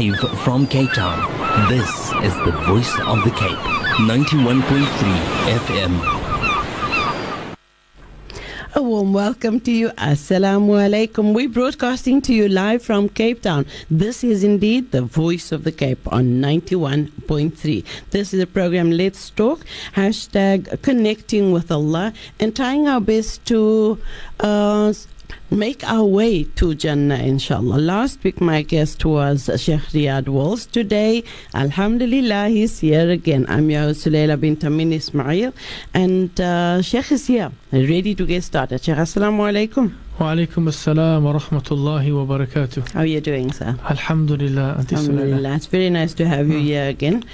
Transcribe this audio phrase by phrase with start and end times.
[0.00, 1.18] Live from Cape Town,
[1.68, 1.90] this
[2.24, 3.58] is the voice of the Cape,
[3.98, 4.80] 91.3
[5.66, 5.92] FM.
[8.76, 9.90] A warm welcome to you.
[9.90, 11.34] Assalamu alaikum.
[11.34, 13.66] We're broadcasting to you live from Cape Town.
[13.90, 17.84] This is indeed the voice of the Cape on 91.3.
[18.10, 23.98] This is a program Let's Talk, hashtag connecting with Allah, and trying our best to
[24.38, 24.94] uh,
[25.50, 27.78] make our way to Jannah, inshallah.
[27.78, 30.66] Last week, my guest was Sheikh Riyad Walls.
[30.66, 31.24] Today,
[31.54, 33.46] Alhamdulillah, he's here again.
[33.48, 35.52] I'm your Sulayla bint Amin Ismail,
[35.94, 38.82] and uh, Sheikh is here, ready to get started.
[38.82, 39.94] Sheikh, Assalamu alaikum.
[40.20, 43.74] وعليكم السلام ورحمة الله وبركاته How are you doing, sir?
[43.90, 45.56] الحمد لله Alhamdulillah.
[45.56, 47.24] It's very nice to have you here again.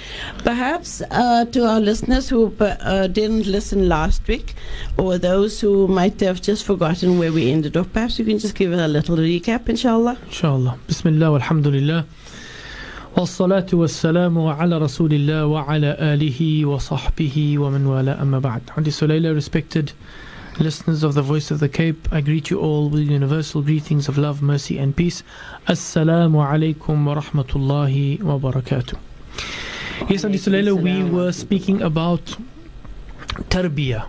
[0.43, 4.55] Perhaps uh, to our listeners who uh, didn't listen last week,
[4.97, 8.55] or those who might have just forgotten where we ended up, perhaps you can just
[8.55, 10.15] give a little recap, inshallah.
[10.43, 12.03] الله بسم الله والحمد لله
[13.17, 19.89] والصلاة والسلام على رسول الله وعلى آله وصحبه ومن والاه أما بعد عندي سليلة respected
[20.59, 24.17] listeners of the voice of the Cape I greet you all with universal greetings of
[24.17, 25.21] love mercy and peace.
[25.67, 28.97] Assalamu alaikum wa rahmatullahi wa barakatuh.
[30.09, 32.37] Yes Andi Sulayla we were speaking about
[33.49, 34.07] tarbiyah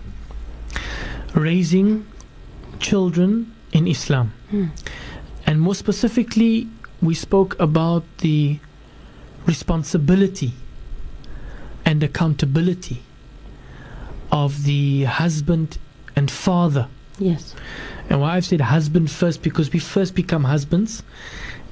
[1.35, 2.07] raising
[2.79, 4.33] children in Islam.
[5.45, 6.67] And more specifically
[7.01, 8.59] we spoke about the
[9.45, 10.53] responsibility
[11.85, 13.03] and accountability
[14.31, 15.77] of the husband
[16.18, 16.88] and father.
[17.18, 17.54] Yes.
[18.10, 21.02] And why I've said husband first because we first become husbands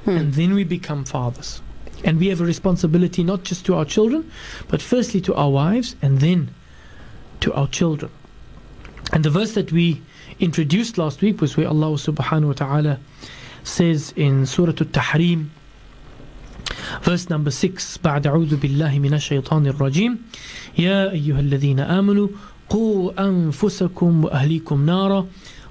[0.04, 0.10] Hmm.
[0.16, 1.60] and then we become fathers.
[2.04, 4.28] And we have a responsibility not just to our children,
[4.66, 6.50] but firstly to our wives and then
[7.40, 8.10] to our children.
[9.12, 10.02] And the verse that we
[10.40, 12.98] introduced last week was where Allah subhanahu wa ta'ala
[13.62, 15.50] says in Surah Al-Tahrim,
[17.02, 20.18] verse number 6 بعد أعوذ بالله من الشيطان الرجيم
[20.78, 22.28] يا أيها الذين آمنوا
[22.69, 25.27] قوا أنفسكم وأهليكم نارا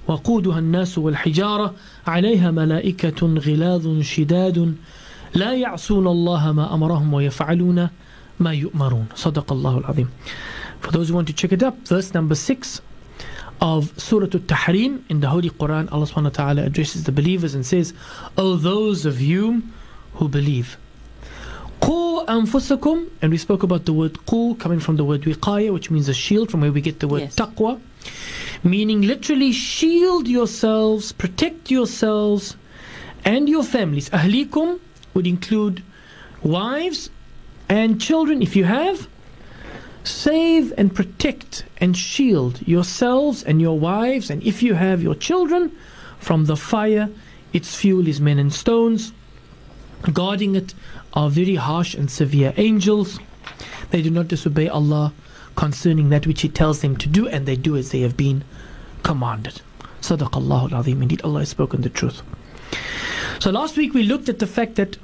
[0.08, 1.74] وقودها الناس والحجارة
[2.06, 4.74] عليها ملائكة غلاظ شداد
[5.34, 7.88] لا يعصون الله ما أمرهم ويفعلون
[8.40, 10.08] ما يؤمرون صدق الله العظيم
[10.80, 12.80] For those who want to check it up, verse number 6
[13.60, 17.64] of Surah Al-Tahrim in the Holy Quran, Allah subhanahu wa ta'ala addresses the believers and
[17.64, 17.94] says,
[18.36, 19.62] O those of you
[20.14, 20.76] who believe,
[21.86, 26.08] Qu and we spoke about the word qu coming from the word wiqaya, which means
[26.08, 27.36] a shield, from where we get the word yes.
[27.36, 27.80] taqwa,
[28.64, 32.56] meaning literally shield yourselves, protect yourselves,
[33.24, 34.10] and your families.
[34.10, 34.80] Ahlikum
[35.14, 35.84] would include
[36.42, 37.08] wives
[37.68, 39.06] and children, if you have.
[40.02, 45.70] Save and protect and shield yourselves and your wives, and if you have your children,
[46.18, 47.08] from the fire.
[47.52, 49.12] Its fuel is men and stones
[50.12, 50.74] guarding it
[51.16, 53.18] are very harsh and severe angels.
[53.90, 55.12] They do not disobey Allah
[55.56, 58.44] concerning that which He tells them to do, and they do as they have been
[59.02, 59.62] commanded.
[60.02, 61.02] Sadaqallahu al-Azim.
[61.02, 62.22] Indeed, Allah has spoken the truth.
[63.40, 64.98] So last week we looked at the fact that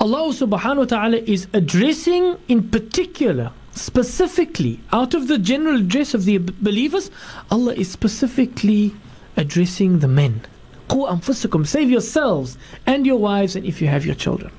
[0.00, 6.24] Allah subhanahu wa ta'ala is addressing in particular, specifically, out of the general address of
[6.24, 7.10] the believers,
[7.50, 8.94] Allah is specifically
[9.36, 10.42] addressing the men.
[10.88, 14.52] Qu anfusakum, save yourselves and your wives and if you have your children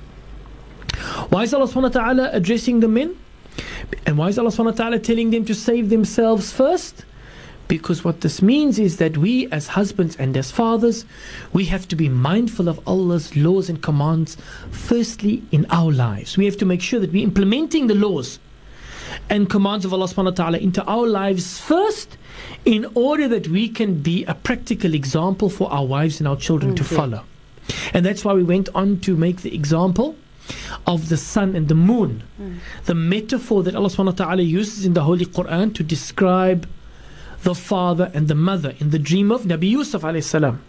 [1.30, 3.16] why is Allah subhanahu wa ta'ala addressing the men?
[4.06, 7.04] And why is Allah subhanahu wa ta'ala telling them to save themselves first?
[7.68, 11.04] Because what this means is that we as husbands and as fathers
[11.52, 14.36] we have to be mindful of Allah's laws and commands
[14.72, 16.36] firstly in our lives.
[16.36, 18.40] We have to make sure that we're implementing the laws
[19.28, 22.16] and commands of Allah subhanahu wa ta'ala into our lives first
[22.64, 26.74] in order that we can be a practical example for our wives and our children
[26.74, 26.96] to mm-hmm.
[26.96, 27.24] follow.
[27.94, 30.16] And that's why we went on to make the example
[30.85, 32.23] of the sun and the moon
[32.85, 36.67] the metaphor that Allah subhanahu wa ta'ala uses in the Holy Quran to describe
[37.43, 40.61] the father and the mother in the dream of Nabi Yusuf alayhi salam.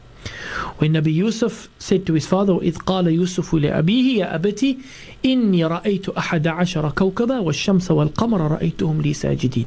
[0.79, 4.77] When Nabi Yusuf said to his father, إِذْ قَالَ يُوسُفُ لِأَبِيهِ يَا أَبَتِ
[5.25, 9.67] إِنِّي رَأَيْتُ أَحَدَ عَشَرَ كَوْكَبًا وَالشَّمْسَ وَالْقَمَرَ رَأَيْتُهُمْ لِي سَاجِدِينَ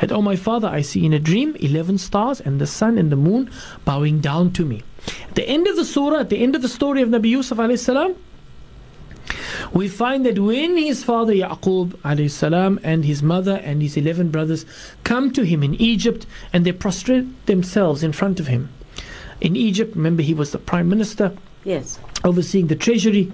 [0.00, 3.10] That, oh my father, I see in a dream 11 stars and the sun and
[3.10, 3.50] the moon
[3.84, 4.82] bowing down to me.
[5.28, 7.58] At the end of the surah, at the end of the story of Nabi Yusuf
[7.58, 8.14] alayhi salam,
[9.73, 14.65] we find that when his father Yaqub salam and his mother and his 11 brothers
[15.03, 18.69] come to him in Egypt and they prostrate themselves in front of him.
[19.41, 21.33] In Egypt, remember he was the prime minister
[21.63, 21.99] Yes.
[22.23, 23.31] overseeing the treasury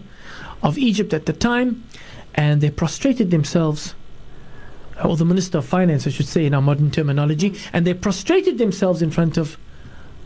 [0.64, 1.84] of Egypt at the time
[2.34, 3.94] and they prostrated themselves
[5.04, 8.58] or the minister of finance I should say in our modern terminology and they prostrated
[8.58, 9.58] themselves in front of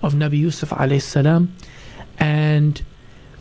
[0.04, 1.56] of Nabi Yusuf alayhi salam
[2.20, 2.82] and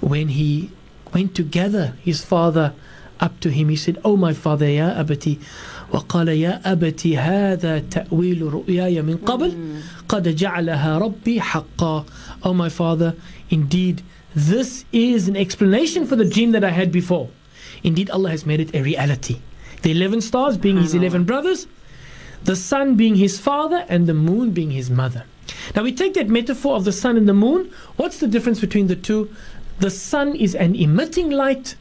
[0.01, 0.71] when he
[1.14, 2.74] went to gather his father
[3.20, 3.70] up to him.
[3.70, 5.38] He said, Oh my father, يا أبتي
[5.92, 12.06] وقال يا أبتي هذا تأويل رؤياي من قبل قد جعلها ربي حقا
[12.44, 13.16] Oh my father,
[13.50, 14.02] indeed
[14.36, 17.30] this is an explanation for the dream that I had before.
[17.84, 19.40] Indeed Allah has made it a reality.
[19.82, 21.68] The 11 stars being his 11 brothers,
[22.44, 25.24] the sun being his father, and the moon being his mother.
[25.76, 27.72] Now we take that metaphor of the sun and the moon.
[27.98, 29.34] What's the difference between the two?
[29.80, 31.76] The sun is an emitting light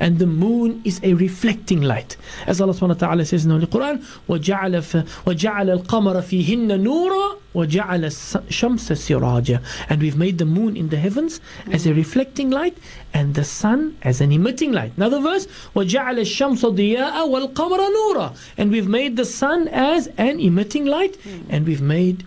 [0.00, 2.16] and the moon is a reflecting light.
[2.46, 6.68] As Allah subhanahu wa ta'ala says in the Holy Quran, وَجَعَلَ, ف- وَجَعَلَ الْقَمَرَ فِيهِنَّ
[6.80, 9.60] نُورًا وَجَعَلَ الشَّمْسَ سِرَاجًا
[9.90, 11.40] And we've made the moon in the heavens
[11.70, 12.78] as a reflecting light
[13.12, 14.92] and the sun as an emitting light.
[14.96, 15.46] Another verse,
[15.76, 21.18] وَجَعَلَ الشَّمْسَ ضِيَاءً وَالْقَمَرَ نُورًا And we've made the sun as an emitting light
[21.50, 22.24] and we've made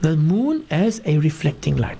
[0.00, 1.98] the moon as a reflecting light.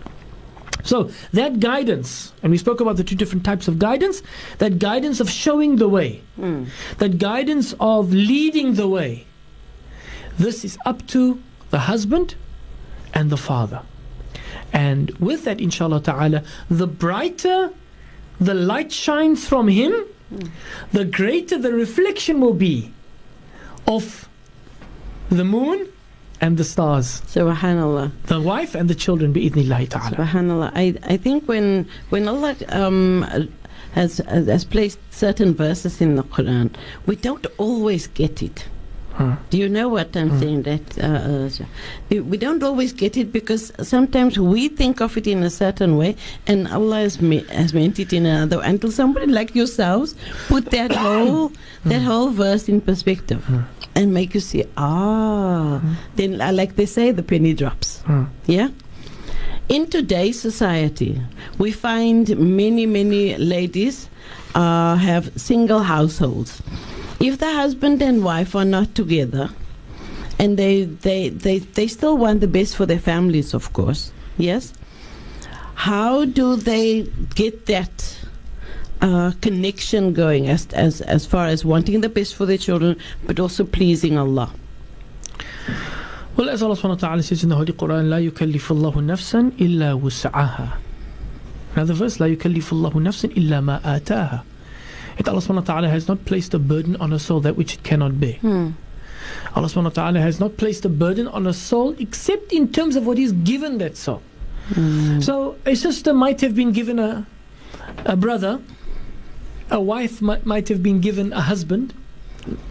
[0.83, 4.21] So that guidance, and we spoke about the two different types of guidance,
[4.59, 6.65] that guidance of showing the way, hmm.
[6.97, 9.25] that guidance of leading the way,
[10.37, 12.35] this is up to the husband
[13.13, 13.81] and the father.
[14.71, 17.71] And with that, inshallah ta'ala, the brighter
[18.39, 20.47] the light shines from him, hmm.
[20.93, 22.93] the greater the reflection will be
[23.85, 24.29] of
[25.29, 25.87] the moon
[26.41, 28.12] and the stars, Subhanallah.
[28.27, 30.15] the wife and the children, bi'idhnillahi ta'ala.
[30.15, 30.71] Subhanallah.
[30.75, 33.25] I, I think when when Allah um,
[33.94, 36.71] has has placed certain verses in the Quran,
[37.06, 38.65] we don't always get it.
[39.13, 39.36] Huh.
[39.50, 40.62] Do you know what I'm saying?
[40.63, 45.44] That uh, uh, we- don't always get it because sometimes we think of it in
[45.44, 46.15] a certain way,
[46.47, 48.62] and Allah has, me- has meant it in another.
[48.63, 50.15] Until somebody like yourselves
[50.47, 51.51] put that whole
[51.83, 53.44] that whole verse in perspective
[53.99, 55.81] and make you see, ah,
[56.15, 57.99] then uh, like they say, the penny drops.
[58.03, 58.23] Hmm.
[58.45, 58.69] Yeah.
[59.67, 61.21] In today's society,
[61.57, 64.09] we find many, many ladies
[64.55, 66.61] uh, have single households.
[67.19, 69.49] If the husband and wife are not together,
[70.39, 74.71] and they, they, they, they still want the best for their families, of course, yes,
[75.75, 77.03] how do they
[77.35, 78.19] get that
[79.00, 82.96] uh, connection going as, as, as far as wanting the best for their children,
[83.26, 84.52] but also pleasing Allah?
[86.36, 89.52] Well, as Allah subhanahu wa ta'ala says in the Holy Quran, لا يكلف الله نفسا
[89.58, 90.78] إلا وسعها.
[91.76, 94.42] Another verse, لا يكلف الله نفسا إلا ما آتاها.
[95.19, 97.75] And Allah subhanahu wa ta'ala has not placed a burden on a soul that which
[97.75, 98.34] it cannot bear.
[98.34, 98.70] Hmm.
[99.54, 102.96] Allah subhanahu wa ta'ala has not placed a burden on a soul except in terms
[102.96, 104.22] of what He's given that soul.
[105.20, 107.26] So a sister might have been given a,
[108.06, 108.60] a brother,
[109.71, 111.94] a wife might, might have been given a husband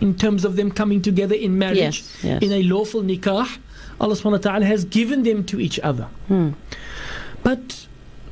[0.00, 2.42] in terms of them coming together in marriage Yes, yes.
[2.42, 3.46] in a lawful nikah.
[4.00, 6.04] Allah subhanahu wa ta'ala has given them to each other.
[6.28, 6.50] Hmm.
[7.42, 7.86] But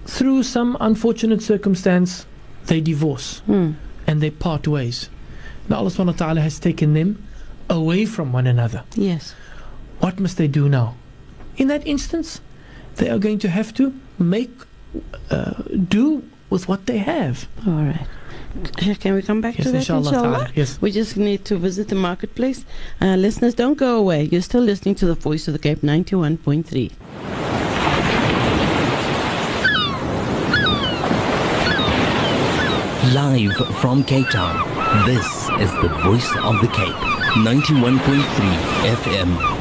[0.06, 2.26] through some unfortunate circumstance,
[2.66, 3.72] they divorce Hmm.
[4.06, 5.08] and they part ways.
[5.68, 7.22] Now Allah subhanahu wa ta'ala has taken them
[7.68, 8.84] away from one another.
[8.94, 9.34] Yes.
[10.00, 10.94] What must they do now?
[11.56, 12.40] In that instance,
[12.96, 14.50] they are going to have to make
[15.30, 15.52] uh,
[15.88, 17.48] do with what they have.
[17.66, 18.06] All right.
[19.00, 20.50] Can we come back Yes, to that, inshallah inshallah?
[20.54, 20.80] yes.
[20.80, 22.64] We just need to visit the marketplace.
[23.02, 24.24] Uh, listeners, don't go away.
[24.24, 26.90] You're still listening to the Voice of the Cape 91.3.
[33.14, 34.56] Live from Cape Town,
[35.06, 35.24] this
[35.60, 36.94] is the voice of the Cape.
[37.36, 38.20] 91.3
[38.82, 39.55] FM.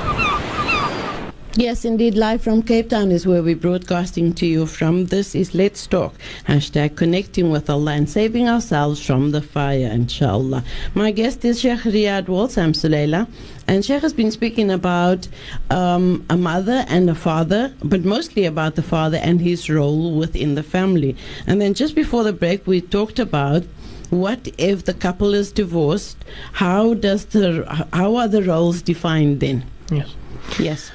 [1.58, 2.16] Yes, indeed.
[2.16, 5.06] Live from Cape Town is where we're broadcasting to you from.
[5.06, 6.14] This is Let's Talk.
[6.50, 10.66] Hashtag connecting with Allah and saving ourselves from the fire, inshallah.
[10.96, 12.58] My guest is Sheikh Riyad Walls.
[12.58, 13.30] I'm Sulayla.
[13.70, 15.30] And Sheikh has been speaking about
[15.70, 20.56] um, a mother and a father, but mostly about the father and his role within
[20.56, 21.16] the family.
[21.48, 23.64] And then just before the break, we talked about
[24.10, 26.18] what if the couple is divorced?
[26.52, 29.64] How does the how are the roles defined then?
[29.90, 30.14] Yes.
[30.60, 30.92] Yes.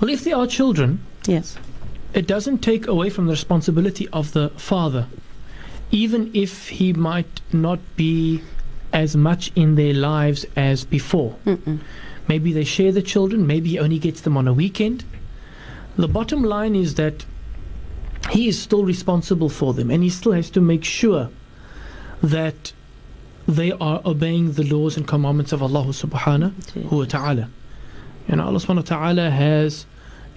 [0.00, 1.56] Well, if they are children, Yes.
[2.14, 5.06] it doesn't take away from the responsibility of the father,
[5.90, 8.42] even if he might not be
[8.92, 11.36] as much in their lives as before.
[11.46, 11.78] Mm-mm.
[12.28, 15.04] Maybe they share the children, maybe he only gets them on a weekend.
[15.96, 17.24] The bottom line is that
[18.30, 21.30] he is still responsible for them and he still has to make sure
[22.22, 22.72] that
[23.46, 27.48] they are obeying the laws and commandments of Allah subhanahu wa ta'ala.
[28.27, 29.85] And Allah subhanahu wa ta'ala has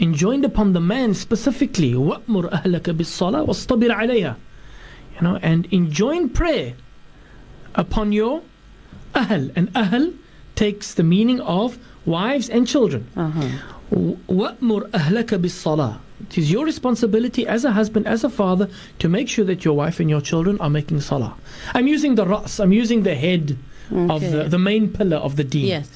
[0.01, 4.37] enjoined upon the man specifically وَأْمُرْ أَهْلَكَ بِالصَّلَاةِ وَاصْطَبِرْ عَلَيْهَا
[5.17, 6.75] you know, and enjoin prayer
[7.75, 8.43] upon your
[9.15, 9.49] ahl.
[9.55, 10.13] And ahl
[10.57, 13.07] takes the meaning of wives and children.
[13.17, 13.49] Uh-huh.
[14.29, 15.99] وَأْمُرْ أَهْلَكَ بِالصَّلَاةِ
[16.31, 18.69] It is your responsibility as a husband, as a father,
[18.99, 21.35] to make sure that your wife and your children are making salah.
[21.75, 23.57] I'm using the ras, I'm using the head
[23.93, 24.49] of the, Okay.
[24.49, 25.67] the main pillar of the deen.
[25.67, 25.89] Yes.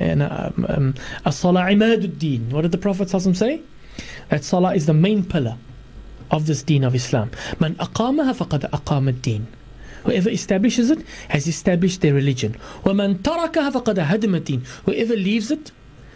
[0.00, 2.50] And um, um, as-salah imaduddin.
[2.50, 3.62] What did the Prophet ﷺ say?
[4.28, 5.56] That salah is the main pillar
[6.30, 7.30] of this deen of Islam.
[7.60, 9.46] Man aqamaha faqad aqama ad-din.
[10.04, 12.56] Whoever establishes it has established their religion.
[12.84, 15.72] وَمَنْ تَرَكَهَا فَقَدْ هَدَمَ الدِّينَ Whoever leaves it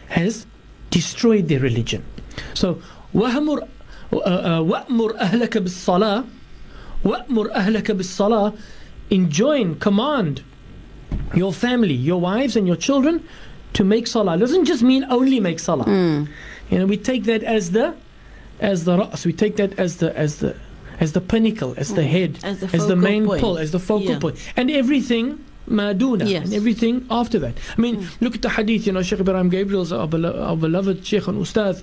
[0.08, 0.46] has
[0.90, 2.04] destroyed their religion.
[2.52, 2.82] So,
[3.14, 3.66] وَهَمُرْ
[4.12, 6.26] uh, uh, وَأْمُرْ أَهْلَكَ بِالصَّلَاةِ
[7.04, 8.58] وَأْمُرْ أَهْلَكَ بِالصَّلَاةِ
[9.10, 10.42] Enjoin, command
[11.34, 13.26] your family, your wives and your children
[13.73, 14.37] to make salah.
[14.37, 15.85] Doesn't just mean only make salah.
[15.85, 16.27] Mm.
[16.69, 17.95] You know, we take that as the
[18.59, 20.55] as the ras, we take that as the as the
[20.99, 23.41] as the pinnacle, as the head, As the as the main point.
[23.41, 24.19] pull, as the focal Yeah.
[24.19, 25.39] point, and everything
[25.69, 26.45] maduna, Yes.
[26.45, 27.55] and everything after that.
[27.77, 28.21] I mean, Mm.
[28.21, 28.85] look at the hadith.
[28.87, 31.81] You know, Sheikh Ibrahim Gabriels our, belo- our beloved Sheikh and Ustad.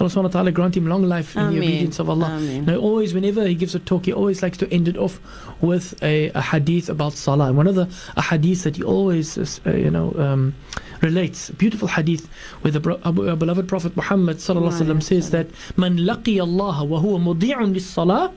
[0.00, 2.26] Allah subhanahu wa ta'ala grant him long life in the obedience of Allah.
[2.26, 2.64] Ameen.
[2.64, 5.20] Now, always, whenever he gives a talk, he always likes to end it off
[5.60, 7.46] with a, a hadith about salah.
[7.48, 10.54] And one of the a hadith that he always, uh, you know, um,
[11.00, 12.26] relates, a beautiful hadith,
[12.62, 15.46] where the our beloved Prophet Muhammad sallallahu says that,
[15.76, 18.32] "Man laqiya Allah wa huwa mudi'un lis-salah."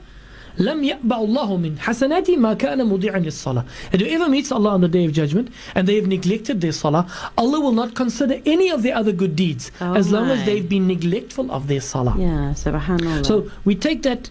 [0.59, 4.87] لم يقبع الله من حسناته ما كان مضيعا للصلاة and whoever meets Allah on the
[4.87, 8.83] day of judgment and they have neglected their salah Allah will not consider any of
[8.83, 10.45] their other good deeds Oh as long as my.
[10.45, 13.25] they've been neglectful of their salah Yeah, subhanallah.
[13.25, 14.29] so we take that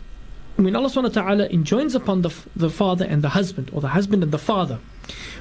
[0.56, 3.80] when Allah subhanahu wa ta'ala enjoins upon the, f- the father and the husband, or
[3.80, 4.78] the husband and the father,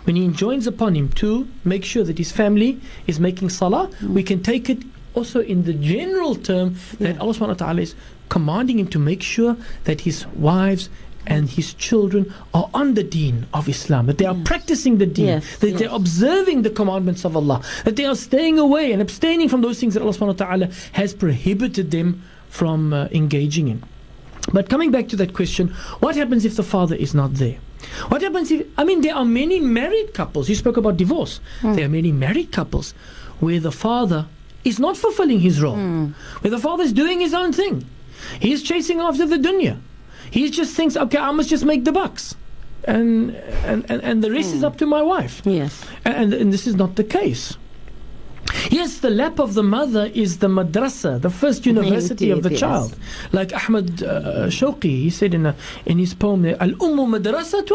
[0.05, 4.23] when he enjoins upon him to make sure that his family is making salah, we
[4.23, 4.79] can take it
[5.16, 7.20] also in the general term that Yeah.
[7.20, 7.94] Allah subhanahu wa ta'ala is
[8.28, 10.88] commanding him to make sure that his wives
[11.26, 14.46] and his children are on the deen of Islam, that they are Yes.
[14.46, 15.78] practicing the deen, Yes, that yes.
[15.80, 19.80] they're observing the commandments of Allah, that they are staying away and abstaining from those
[19.80, 23.82] things that Allah subhanahu wa ta'ala has prohibited them from uh, engaging in.
[24.52, 27.58] But coming back to that question, what happens if the father is not there?
[28.08, 31.40] What happens if, I mean, there are many married couples, you spoke about divorce.
[31.62, 32.94] There are many married couples
[33.40, 34.26] where the father
[34.65, 35.77] is not fulfilling his role,
[36.41, 37.85] where the father is doing his own thing.
[38.39, 39.79] He's chasing after the dunya.
[40.29, 42.35] He just thinks, okay, I must just make the bucks.
[42.85, 43.31] And,
[43.65, 45.41] and, and, and the rest is up to my wife.
[45.45, 45.83] yes.
[46.05, 47.57] And, and this is not the case.
[48.69, 52.51] Yes, the lap of the mother is the madrasa, the first university of the Indeed,
[52.51, 52.59] yes.
[52.59, 52.97] child.
[53.31, 57.71] Like Ahmad uh, Shawqi, he said in, a, in his poem there, الأم مدرسة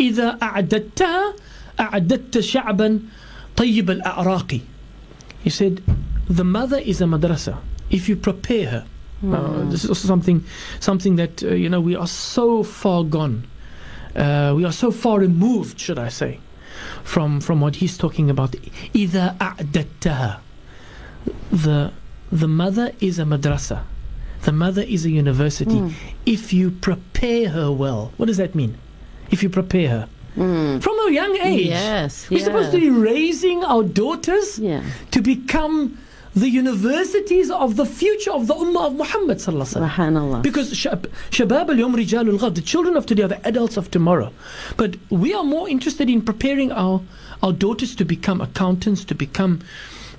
[0.00, 1.34] إذا أعددتها
[1.80, 3.00] أعددت شعبا
[3.56, 4.60] طيب الأعراق.
[5.42, 5.82] He said,
[6.28, 7.56] the mother is a madrasa.
[7.90, 8.86] If you prepare her,
[9.26, 10.44] uh, this is also something,
[10.80, 13.46] something that uh, you know we are so far gone.
[14.14, 16.40] Uh, we are so far removed, should I say,
[17.04, 18.52] from from what he's talking about.
[18.94, 20.38] إذا أعددتها.
[21.52, 21.92] The
[22.30, 23.82] the mother is a madrasa.
[24.42, 25.80] The mother is a university.
[25.80, 25.92] Mm.
[26.26, 28.76] If you prepare her well, what does that mean?
[29.30, 30.80] If you prepare her Mm.
[30.80, 32.28] from a young age, Yes.
[32.30, 32.84] we're supposed to yes.
[32.86, 34.82] be raising our daughters Yeah.
[35.10, 35.98] to become
[36.35, 39.89] the universities of the future of the Ummah of Muhammad sallallahu alaihi wasallam.
[39.89, 40.41] Subhanallah.
[40.41, 43.91] Because shab- shabab al yom rijal al the children of today are the adults of
[43.91, 44.31] tomorrow.
[44.75, 47.01] But we are more interested in preparing our,
[47.43, 49.59] our daughters to become accountants, to become,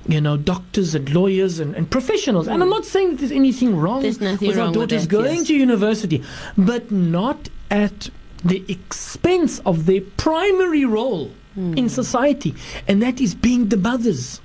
[0.07, 2.47] you know, doctors and lawyers and, and professionals.
[2.47, 5.03] And I'm not saying that there's anything wrong There's nothing with our wrong with daughters
[5.09, 5.47] that, going yes.
[5.49, 6.23] to university,
[6.57, 8.11] but not at
[8.45, 11.79] the expense of their primary role Hmm.
[11.79, 12.53] in society,
[12.89, 14.41] and that is being the mothers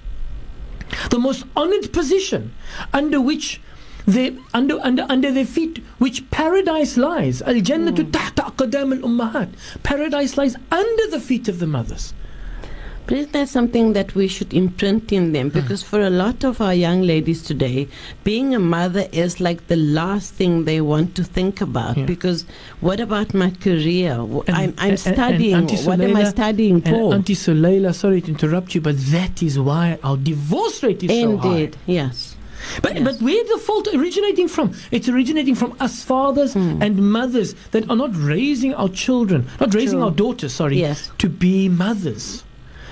[1.09, 2.53] the most honored position
[2.93, 3.61] under which
[4.05, 8.11] they under under under their feet which paradise lies al jannatu hmm.
[8.11, 9.49] tahta aqdam al ummahat
[9.83, 12.13] paradise lies under the feet of the mothers
[13.09, 15.49] But isn't that something that we should imprint in them?
[15.49, 17.87] Because for a lot of our young ladies today,
[18.23, 21.97] being a mother is like the last thing they want to think about.
[21.97, 22.05] Yeah.
[22.05, 22.45] Because
[22.81, 24.11] what about my career?
[24.11, 25.55] And- I'm, I'm and- and studying.
[25.55, 27.15] Auntie what am I studying for?
[27.15, 31.37] auntie Sulayla sorry to interrupt you but that is why our divorce rate is so
[31.37, 32.35] high Indeed, yes.
[32.83, 33.03] But, Yes.
[33.03, 34.73] but where's the fault originating from?
[34.91, 36.83] It's originating from us fathers Hmm.
[36.83, 40.05] and mothers that are not raising our children, not raising True.
[40.09, 41.09] our daughters, sorry, Yes.
[41.17, 42.43] to be mothers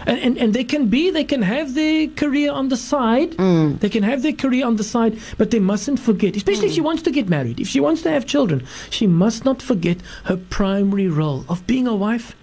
[0.08, 3.32] and, and, and they can be, they can have their career on the side.
[3.32, 3.80] Mm.
[3.82, 6.70] They can have their career on the side, but they mustn't forget, especially mm.
[6.70, 6.86] if she mm.
[6.86, 10.38] wants to get married, if she wants to have children, she must not forget her
[10.38, 12.36] primary role of being a wife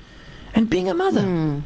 [0.54, 1.22] and being a mother.
[1.22, 1.62] Mm.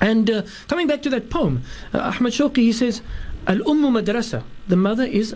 [0.00, 3.02] And uh, coming back to that poem, uh, Ahmad Shawqi, he says,
[3.48, 5.34] Al-Ummu Madrasa, the mother is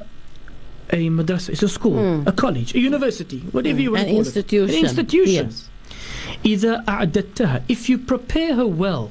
[0.91, 2.27] a madrasa, it's a school, mm.
[2.29, 3.83] a college, a university, whatever mm.
[3.83, 4.69] you want An to call institution.
[4.69, 4.79] it.
[4.79, 5.51] An institution.
[6.45, 7.65] Yes.
[7.69, 9.11] if you prepare her well,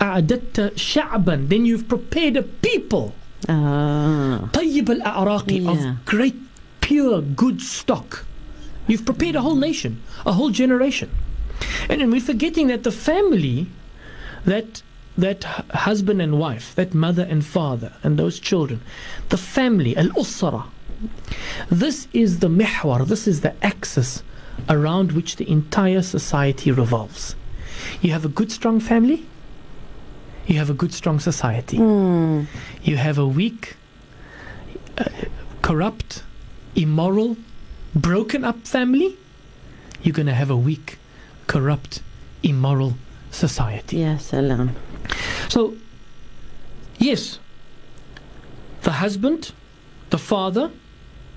[0.00, 3.12] أعددت شعبا, then you've prepared a people,
[3.48, 4.48] Ah.
[4.52, 5.70] طيب الأعراق, Yeah.
[5.70, 6.36] of great
[6.80, 8.24] pure, good stock.
[8.88, 11.08] You've prepared a whole nation, a whole generation.
[11.88, 13.66] And then we're forgetting that the family,
[14.44, 14.82] that
[15.16, 18.80] that hu- husband and wife, that mother and father, and those children,
[19.28, 20.64] the family, al usra,
[21.70, 24.22] this is the mihwar, this is the axis
[24.70, 27.34] around which the entire society revolves.
[28.00, 29.26] You have a good, strong family,
[30.47, 31.77] You have a good, strong society.
[31.77, 32.47] Mm.
[32.81, 33.75] You have a weak,
[34.97, 35.05] uh,
[35.61, 36.23] corrupt,
[36.75, 37.37] immoral,
[37.93, 39.17] broken up family,
[40.01, 40.97] you're going to have a weak,
[41.47, 42.01] corrupt,
[42.43, 42.93] immoral
[43.31, 43.97] society.
[43.97, 44.71] Ya salam.
[45.49, 45.75] So,
[46.97, 47.39] yes,
[48.83, 49.51] the husband,
[50.09, 50.71] the father,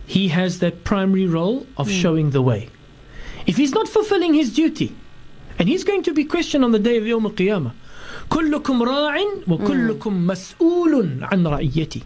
[0.06, 2.68] he has that primary role of showing the way.
[3.46, 4.94] If he's not fulfilling his duty,
[5.58, 7.72] and he's going to be questioned on the day of Yawm
[8.30, 9.16] كلكم راعٍ
[9.48, 12.02] وكلكم مسؤولٌ عن an.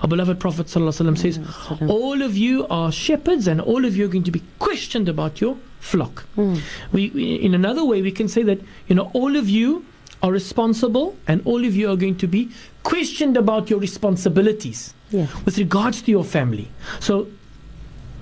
[0.00, 1.40] Our beloved Prophet ﷺ says,
[1.88, 5.40] All of you are shepherds and all of you are going to be questioned about
[5.40, 6.24] your flock.
[6.36, 6.60] Mm.
[6.92, 7.06] We,
[7.44, 9.84] in another way, we can say that, you know, all of you
[10.22, 12.50] are responsible and all of you are going to be
[12.84, 15.26] questioned about your responsibilities yeah.
[15.44, 16.68] with regards to your family.
[17.00, 17.26] So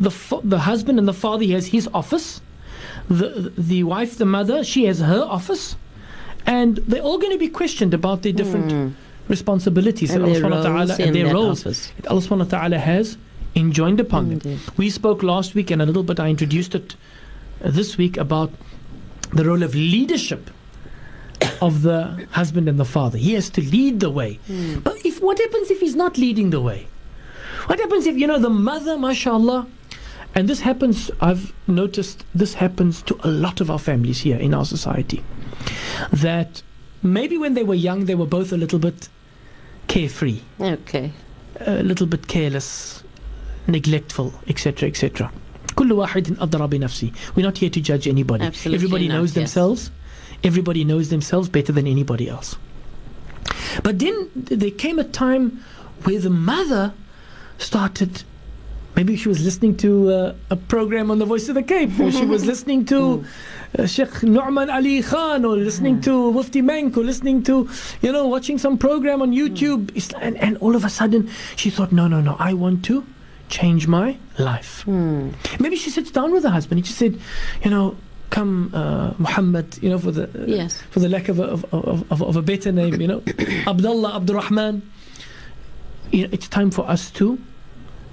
[0.01, 0.11] the,
[0.45, 2.41] the husband and the father, he has his office.
[3.09, 5.77] The, the wife, the mother, she has her office.
[6.47, 8.97] And they're all going to be questioned about their different
[9.29, 10.25] responsibilities Hmm.
[10.25, 13.19] And that their Allah wa roles and their roles that Allah subhanahu wa ta'ala has
[13.55, 14.61] enjoined upon them.
[14.77, 16.95] We spoke last week and a little bit I introduced it
[17.65, 18.53] uh, this week about
[19.33, 20.51] the role of leadership
[21.61, 23.19] of the husband and the father.
[23.19, 24.35] He has to lead the way.
[24.47, 24.79] Hmm.
[24.81, 26.87] But if what happens if he's not leading the way?
[27.67, 29.67] What happens if you know the mother, mashallah,
[30.35, 34.55] and this happens, I've noticed this happens to a lot of our families here in
[34.55, 35.25] our society
[36.12, 36.62] That
[37.04, 39.10] maybe when they were young, they were both a little bit
[39.88, 41.12] carefree, Okay.
[41.60, 43.04] a little bit careless,
[43.68, 45.32] neglectful, etc., etc.
[45.76, 47.12] كل واحد أدرى بنفسه.
[47.36, 48.44] We're not here to judge anybody.
[48.46, 49.36] Absolutely Everybody not, knows yes.
[49.36, 49.92] themselves.
[50.44, 52.56] Everybody knows themselves better than anybody else.
[53.84, 55.64] But then th- there came a time
[56.04, 56.94] where the mother
[57.58, 58.24] started.
[58.97, 62.11] Maybe she was listening to uh, a program on the Voice of the Cape, or
[62.11, 63.25] she was listening to
[63.79, 67.69] uh, Sheikh Nouman Ali Khan, or listening to Mufti Menk, or listening to,
[68.01, 69.93] you know, watching some program on YouTube.
[70.21, 73.05] And, and all of a sudden, she thought, no, no, no, I want to
[73.51, 74.81] change my life.
[74.85, 75.31] Hmm.
[75.61, 76.79] Maybe she sits down with her husband.
[76.79, 77.21] and she said,
[77.63, 77.97] you know,
[78.31, 80.81] come, uh, Muhammad, you know, for the Yes.
[80.91, 83.23] for the lack of a, of, of, of, of a better name, you know,
[83.67, 84.83] Abdullah, Abdurrahman.
[86.13, 87.39] You know, it's time for us to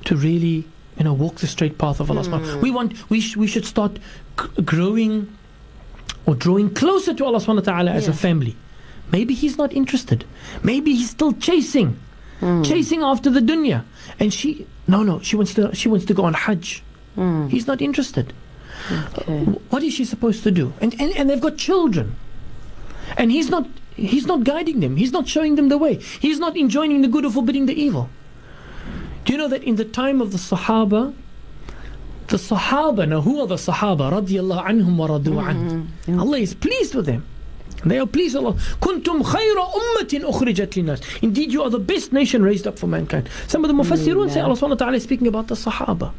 [0.05, 0.65] to really,
[0.97, 2.23] you know, walk the straight path of Allah.
[2.23, 3.97] subhanahu We want, we, sh- we should start
[4.39, 5.35] g- growing
[6.25, 8.55] or drawing closer to Allah subhanahu wa ta'ala as a family.
[9.11, 10.25] Maybe he's not interested.
[10.63, 11.99] Maybe he's still chasing,
[12.63, 13.83] chasing after the dunya.
[14.19, 16.81] And she, no, no, she wants to, she wants to go on Hajj.
[17.15, 17.47] Hmm.
[17.47, 18.33] He's not interested.
[18.91, 19.43] Okay.
[19.69, 20.73] What is she supposed to do?
[20.81, 22.15] And, and and they've got children,
[23.17, 24.97] and he's not he's not guiding them.
[24.97, 25.95] He's not showing them the way.
[26.19, 28.09] He's not enjoining the good or forbidding the evil.
[29.25, 31.13] Do you know that in the time of the Sahaba,
[32.27, 34.11] the Sahaba, now who are the Sahaba?
[34.11, 35.87] Radiallahu anhum wa radu an.
[36.05, 36.19] Mm-hmm.
[36.19, 37.25] Allah is pleased with them.
[37.82, 38.54] And They are pleased with Allah.
[38.80, 41.22] Kuntum khayra ummatin ukhrijat linnas.
[41.22, 43.28] Indeed, you are the best nation raised up for mankind.
[43.46, 46.12] Some of the Mufassirun say Allah subhanahu wa ta'ala is speaking about the Sahaba,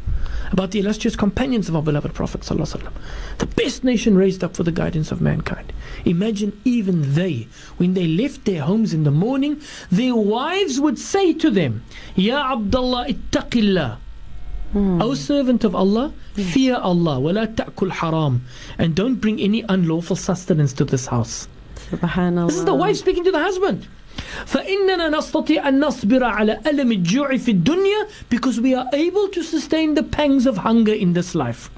[0.51, 2.93] about the illustrious companions of our beloved Prophet sallallahu alaihi wasallam.
[3.39, 5.73] The best nation raised up for the guidance of mankind.
[6.05, 11.33] Imagine even they, when they left their homes in the morning, their wives would say
[11.33, 11.83] to them,
[12.15, 13.97] Ya Abdullah ittaqillah.
[14.75, 18.45] O servant of Allah, fear Allah, ولا تأكل haram,
[18.77, 21.47] and don't bring any unlawful sustenance to this house.
[21.91, 22.47] Subhanallah.
[22.47, 23.87] This is the wife speaking to the husband.
[24.45, 29.95] فإننا نستطيع أن نصبر على ألم الجوع في الدنيا because we are able to sustain
[29.95, 31.69] the pangs of hunger in this life.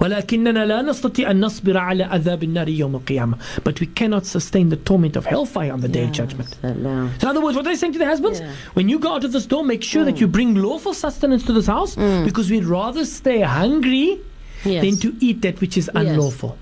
[0.00, 3.36] ولكننا لا نستطيع أن نصبر على عذاب النار يوم القيامة.
[3.64, 6.56] But we cannot sustain the torment of hellfire on the day of judgment.
[6.62, 7.10] Salam.
[7.20, 8.50] So in other words, what they're saying to the husbands, Yeah.
[8.74, 11.52] when you go out of this door, make sure that you bring lawful sustenance to
[11.52, 14.18] this house because we'd rather stay hungry
[14.64, 14.82] Yes.
[14.84, 16.56] than to eat that which is unlawful.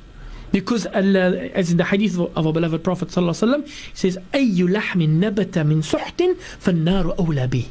[0.52, 3.68] Because Allah, as in the hadith of of our beloved Prophet صلى الله عليه وسلم,
[3.94, 6.22] says, أي لحم نبت من سحت
[6.60, 7.64] فالنار أولى به.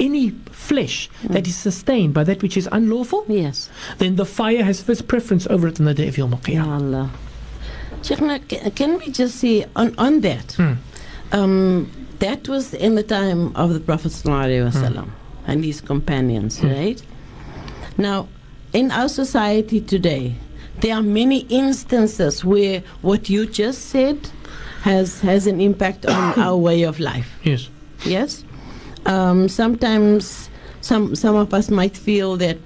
[0.00, 3.70] Any flesh that is sustained by that which is unlawful, Yes.
[3.98, 6.80] then the fire has first preference over it on the day of Yawm Ya al-Qiyamah.
[6.82, 7.10] Allah.
[8.02, 10.52] Sheikhna, ca- can we just see on, on that?
[10.52, 10.72] Hmm.
[11.32, 14.72] Um, that was in the time of the Prophet ﷺ
[15.04, 15.10] Hmm.
[15.46, 17.00] and his companions, right?
[17.96, 18.28] Now,
[18.72, 20.34] in our society today,
[20.83, 24.19] there are many instances where what you just said
[24.83, 27.29] has has an impact on our way of life.
[27.43, 27.69] Yes.
[28.05, 28.43] Yes.
[29.07, 30.49] Um, sometimes
[30.81, 32.57] some some of us might feel that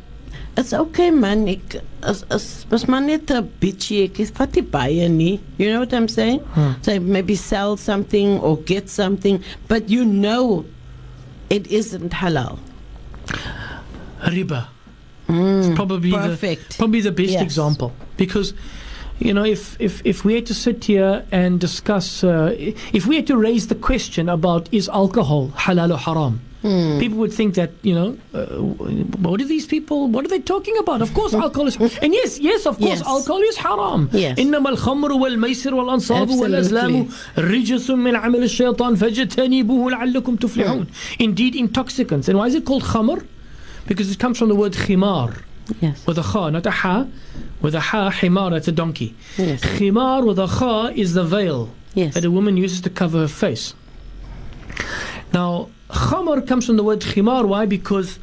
[0.58, 5.06] It's okay man, ek as as was maar net 'n bietjie, ek is vat baie
[5.08, 5.38] nie.
[5.62, 6.41] You know what I'm saying?
[6.82, 9.38] So maybe sell something or get something,
[9.69, 10.65] but you know
[11.53, 12.58] it isn't halal.
[14.34, 14.65] riba.
[15.30, 16.69] it's probably Mm, perfect.
[16.73, 17.41] the probably the best Yes.
[17.43, 18.54] example because
[19.18, 22.54] you know if if if we had to sit here and discuss uh,
[22.98, 27.00] if we had to raise the question about is alcohol halal or haram Hmm.
[27.02, 28.08] people would think that you know
[28.40, 28.44] uh,
[29.26, 32.38] what are these people what are they talking about of course alcohol is and yes
[32.48, 33.08] yes of course Yes.
[33.14, 34.38] alcohol is haram Yes.
[34.38, 36.40] إنما الخمر والميسر والأنصاب Absolutely.
[36.42, 37.06] والأزلام
[37.38, 40.87] رجس من عمل الشيطان فاجتنبوه لعلكم تفلحون
[41.20, 43.24] indeed intoxicants and why is it called khamr
[43.88, 45.30] because it comes from the word khimar
[45.80, 46.06] Yes.
[46.06, 47.06] with a kha, not a ha.
[47.61, 49.15] With a ha, himar, that's a donkey.
[49.37, 49.61] Yes.
[49.61, 52.13] Khimar with a kha is the veil Yes.
[52.13, 53.73] that a woman uses to cover her face.
[55.33, 57.45] Now, khamar comes from the word khimar.
[57.47, 57.65] Why?
[57.65, 58.19] Because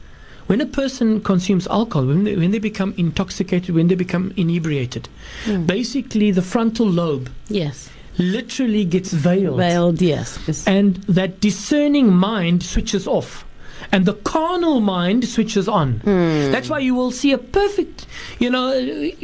[0.46, 5.08] when a person consumes alcohol, when they, when they become intoxicated, when they become inebriated,
[5.44, 5.64] hmm.
[5.66, 7.90] basically the frontal lobe Yes.
[8.18, 10.38] literally gets veiled Veiled, yes.
[10.66, 13.44] and that discerning mind switches off
[13.92, 16.50] and the carnal mind switches on hmm.
[16.52, 18.06] that's why you will see a perfect
[18.38, 18.70] you know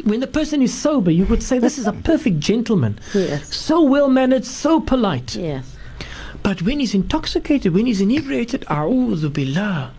[0.03, 3.55] when the person is sober you would say this is a perfect gentleman Yes.
[3.55, 5.75] so well mannered so polite Yes.
[6.43, 9.91] but when he's intoxicated when he's inebriated a'udhu billah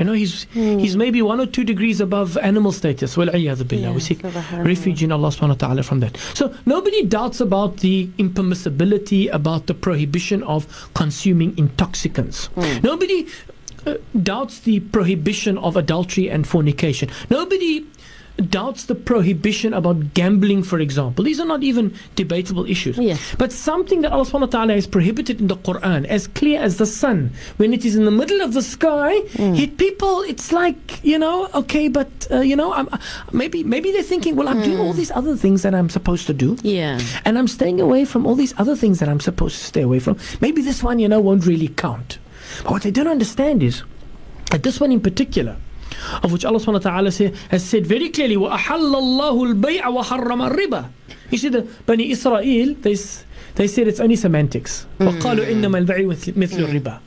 [0.00, 4.00] you know he's he's maybe one or two degrees above animal status well billah we
[4.00, 4.22] seek
[4.70, 6.16] refuge in Allah subhanahu wa ta'ala from that.
[6.34, 12.48] So nobody doubts about the impermissibility, about the prohibition of consuming intoxicants.
[12.82, 13.26] Nobody
[13.86, 17.10] uh, doubts the prohibition of adultery and fornication.
[17.28, 17.86] Nobody
[18.40, 21.24] doubts the prohibition about gambling, for example.
[21.24, 22.98] These are not even debatable issues.
[22.98, 23.20] Yes.
[23.38, 26.78] But something that Allah subhanahu wa ta'ala has prohibited in the Quran, as clear as
[26.78, 29.58] the sun, when it is in the middle of the sky, mm.
[29.58, 32.98] it, people, it's like, you know, okay, but, uh, you know, I'm, uh,
[33.32, 34.96] maybe, maybe they're thinking, well, I'm doing all mm.
[34.96, 36.56] these other things that I'm supposed to do.
[36.62, 37.00] Yeah.
[37.24, 40.00] And I'm staying away from all these other things that I'm supposed to stay away
[40.00, 40.18] from.
[40.40, 42.18] Maybe this one, you know, won't really count.
[42.62, 43.82] But what they don't understand is
[44.50, 45.56] that this one in particular,
[46.23, 50.41] of which Allah subhanahu wa ta'ala say, has said very clearly, وَأَحَلَّ اللَّهُ الْبَيْعَ وَحَرَّمَ
[50.51, 50.89] الرِّبَى
[51.31, 54.85] You see, the Bani Israel, they, s- they said it's only semantics.
[54.99, 56.99] وَقَالُوا إِنَّمَا الْبَيْعُ مثل مثل الرِّبَى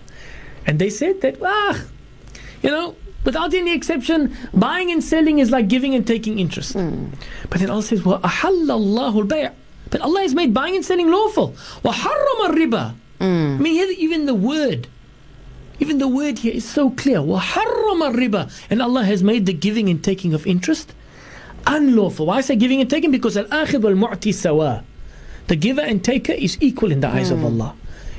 [0.66, 1.80] And they said that, ah,
[2.62, 6.74] you know, without any exception, buying and selling is like giving and taking interest.
[7.50, 9.52] But then Allah says, وَأَحَلَّ اللَّهُ الْبَيْعَ
[9.90, 11.54] But Allah has made buying and selling lawful.
[11.84, 13.24] وَحَرَّمَ الرِّبَى I
[13.58, 14.86] mean, here, even the word,
[15.80, 17.18] even the word here is so clear.
[17.18, 20.92] وَحَرَّمَ الرِّبَى And Allah has made the giving and taking of interest
[21.66, 22.26] unlawful.
[22.26, 23.10] Why I say giving and taking?
[23.10, 24.84] Because al-akhid wal-mu'ti sawa.
[25.46, 27.74] The giver and taker is equal in the eyes of Allah.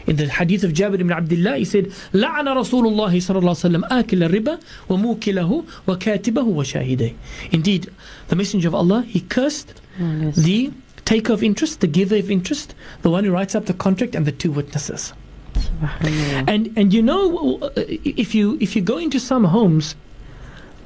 [0.07, 3.69] In the hadith of Jabir ibn Abdullah, he said, لعن رسول الله صلى الله عليه
[3.69, 4.59] وسلم آكل الربا
[4.89, 7.13] وموكله وكاتبه وشاهده.
[7.51, 7.89] Indeed,
[8.29, 10.71] the Messenger of Allah, he cursed the
[11.05, 14.25] taker of interest, the giver of interest, the one who writes up the contract, and
[14.25, 15.13] the two witnesses.
[15.53, 16.45] Subhanallah.
[16.47, 19.95] And and you know uh, if you if you go into some homes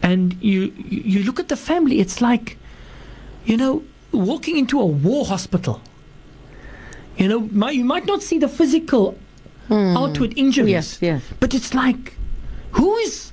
[0.01, 2.57] and you you look at the family, it's like
[3.45, 5.81] you know walking into a war hospital.
[7.17, 9.17] You know, mi- you might not see the physical
[9.69, 11.21] outward injuries, Yes, yes.
[11.39, 12.15] but it's like
[12.71, 13.31] who is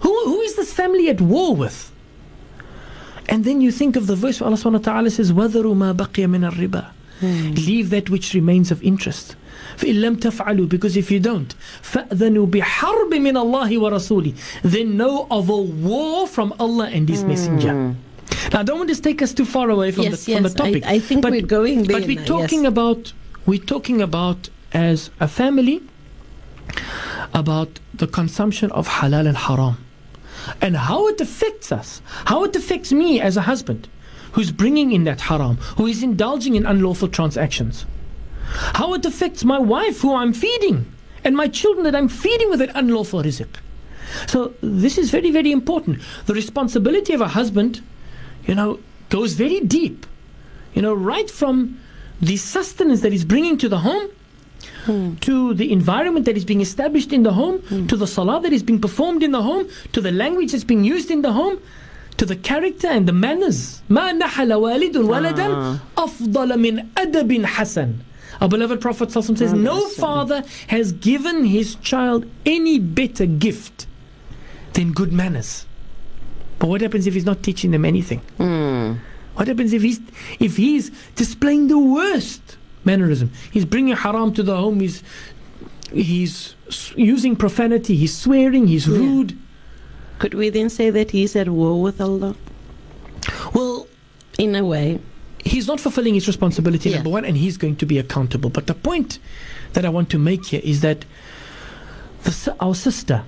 [0.00, 1.90] who who is this family at war with?
[3.28, 5.94] And then you think of the verse where Allah subhanahu wa ta'ala says, وَذَرُوا مَا
[5.94, 6.84] بَقِيَ مِنَ الرِّبَى
[7.66, 9.36] Leave that which remains of interest.
[9.76, 14.32] فإن لم تفعلوا because if you don't فأذنوا بحرب من الله ورسوله
[14.64, 17.94] then know of a war from Allah and His Messenger.
[18.52, 20.48] Now I don't want to take us too far away from, Yes, the, from the
[20.48, 20.82] yes, I- topic.
[20.86, 22.68] I think we're going there But we're now, talking yes.
[22.72, 23.12] about
[23.46, 25.82] we're talking about as a family
[27.34, 29.76] about the consumption of halal and haram
[30.60, 33.88] and how it affects us, how it affects me as a husband
[34.32, 37.84] who's bringing in that haram, who is indulging in unlawful transactions,
[38.74, 40.92] how it affects my wife who I'm feeding
[41.24, 43.48] and my children that I'm feeding with that unlawful rizq.
[44.26, 46.00] So this is very, very important.
[46.26, 47.82] The responsibility of a husband,
[48.46, 50.06] you know, goes very deep.
[50.74, 51.78] You know, right from
[52.20, 54.08] the sustenance that he's bringing to the home
[55.20, 58.62] to the environment that is being established in the home, to the salah that is
[58.62, 61.58] being performed in the home, to the language that's being used in the home,
[62.16, 63.80] to the character and the manners.
[63.88, 67.94] ما نحل والد ولدا أفضل من أدب حسن.
[68.41, 73.87] Our beloved Prophet says, No father has given his child any better gift
[74.73, 75.65] than good manners.
[76.59, 78.19] But what happens if he's not teaching them anything?
[78.37, 78.93] Hmm.
[79.35, 79.99] What happens if he's
[80.39, 83.31] if he's displaying the worst mannerism?
[83.51, 84.79] He's bringing haram to the home.
[84.79, 85.03] He's
[85.91, 86.55] he's
[86.95, 87.95] using profanity.
[87.95, 88.67] He's swearing.
[88.67, 89.37] He's rude.
[90.17, 92.35] Could we then say that he's at war with Allah?
[93.53, 93.87] Well,
[94.39, 94.99] In a way.
[95.47, 96.97] He's not fulfilling his responsibility, Yeah.
[96.97, 98.49] number one, and he's going to be accountable.
[98.49, 99.19] But the point
[99.73, 101.05] that I want to make here is that
[102.23, 103.23] the, our sister,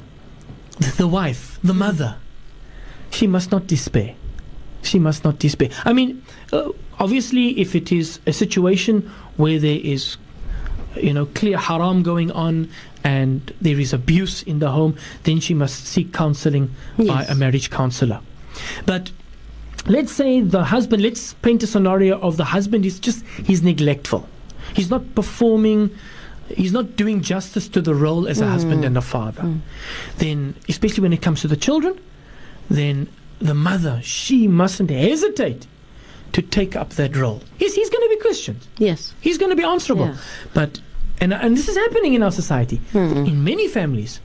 [0.79, 2.17] the, the wife, the mother,
[3.11, 4.15] she must not despair.
[4.81, 5.69] She must not despair.
[5.83, 10.17] I mean, uh, obviously, if it is a situation where there is,
[10.95, 12.69] you know, clear haram going on
[13.03, 17.69] and there is abuse in the home, then she must seek counseling by a marriage
[17.69, 18.21] counselor.
[18.85, 19.11] But
[19.87, 24.27] let's say the husband, let's paint a scenario of the husband is just, he's neglectful.
[24.75, 25.89] He's not performing,
[26.47, 28.49] he's not doing justice to the role as a mm.
[28.49, 29.41] husband and a father.
[29.41, 29.61] Mm.
[30.17, 31.99] Then, especially when it comes to the children,
[32.69, 35.65] then the mother, she mustn't hesitate
[36.33, 37.41] to take up that role.
[37.57, 38.67] Yes, he's going to be questioned.
[38.77, 39.13] Yes.
[39.21, 40.07] He's going to be answerable.
[40.07, 40.17] Yeah.
[40.53, 40.79] But
[41.21, 42.79] and and this is happening in our society.
[42.93, 43.27] Mm-mm.
[43.27, 44.19] In many families,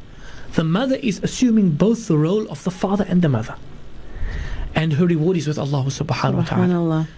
[0.55, 3.57] the mother is assuming both the role of the father and the mother.
[4.75, 7.09] And her reward is with Allah subhanahu wa ta'ala.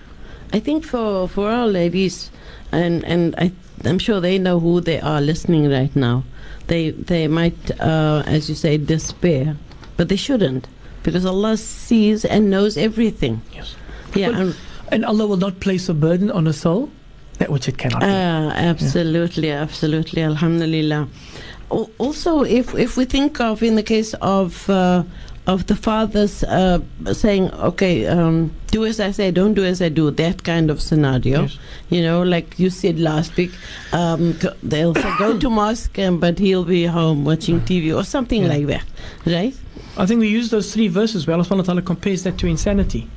[0.53, 2.31] I think for, for our ladies,
[2.71, 3.53] and, and I,
[3.85, 6.25] I'm sure they know who they are listening right now,
[6.69, 9.57] they, they might, uh, as you say, despair,
[9.97, 10.69] but they shouldn't,
[11.03, 13.41] because Allah sees and knows everything.
[13.53, 13.75] Yes.
[14.15, 14.55] Yeah, Well,
[14.93, 16.91] and- Allah will not place a burden on a soul
[17.39, 18.03] that which it cannot.
[18.03, 20.23] Ah, absolutely, absolutely.
[20.23, 21.09] Alhamdulillah.
[21.99, 25.03] Also, if if we think of in the case of uh,
[25.47, 26.81] of the fathers uh,
[27.13, 30.81] saying, "Okay, um, do as I say, don't do as I do," that kind of
[30.83, 31.43] scenario.
[31.43, 31.59] Yes.
[31.91, 33.53] You know, like you said last week,
[33.93, 38.43] um, they'll say, "Go to mosque," um, but he'll be home watching TV or something
[38.43, 38.49] Yeah.
[38.49, 38.85] like that,
[39.25, 39.55] right?
[39.97, 42.47] I think we use those three verses where Allah subhanahu wa ta'ala compares that to
[42.47, 43.09] insanity.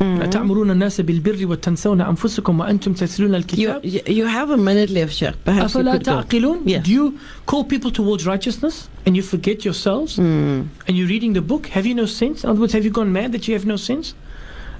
[0.00, 5.12] أتأمرون الناس بالبر وتنسون أنفسكم وأنتم تتلون You, الكتاب you you have a minute left,
[5.14, 5.34] Sheikh.
[5.44, 6.12] Perhaps you أفلا could go.
[6.22, 6.78] تعقلون Yeah.
[6.82, 10.66] Do you call people towards righteousness and you forget yourselves Mm.
[10.88, 11.68] and you're reading the book?
[11.68, 12.42] Have you no sense?
[12.44, 14.14] In other words, have you gone mad that you have no sense?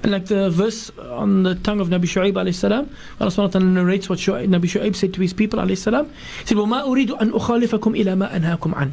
[0.03, 0.91] And like the verse
[1.23, 4.47] on the tongue of Nabi Shu'aib alayhi salam, Allah subhanahu wa ta'ala narrates what Shu'aib,
[4.49, 6.05] Nabi Shu'aib said to his people alayhi salam.
[6.41, 8.91] He said, وَمَا أُرِيدُ أَنْ أُخَالِفَكُمْ إِلَى مَا أَنْهَاكُمْ عَنْ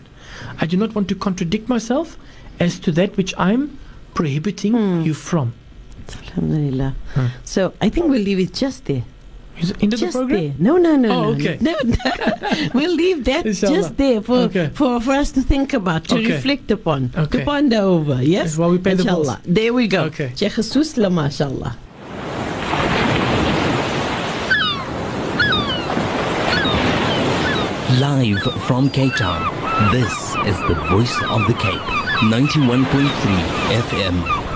[0.61, 2.17] I do not want to contradict myself
[2.61, 3.77] as to that which I'm
[4.15, 5.03] prohibiting Hmm.
[5.03, 5.53] you from.
[6.16, 6.96] Alhamdulillah.
[7.14, 7.26] Hmm.
[7.44, 9.04] So I think we'll leave it just there.
[9.58, 10.40] it into the just program?
[10.40, 10.54] there.
[10.60, 11.38] No, no, no, Oh, no.
[11.38, 11.58] okay.
[11.62, 11.96] No, no.
[12.74, 13.76] we'll leave that Inshallah.
[13.76, 14.70] just there for, Okay.
[14.74, 16.34] for, for us to think about, to Okay.
[16.34, 18.16] reflect upon, to ponder over.
[18.22, 18.28] Yes?
[18.28, 19.28] Yes, while we pay the bills.
[19.28, 19.42] Inshallah.
[19.46, 20.04] There we go.
[20.06, 20.32] Okay.
[20.36, 21.76] Sheikh Susla, mashallah.
[28.00, 29.42] Live from Cape Town,
[29.92, 30.12] this
[30.46, 31.82] is the voice of the Cape.
[32.30, 33.08] 91.3
[33.82, 34.47] FM.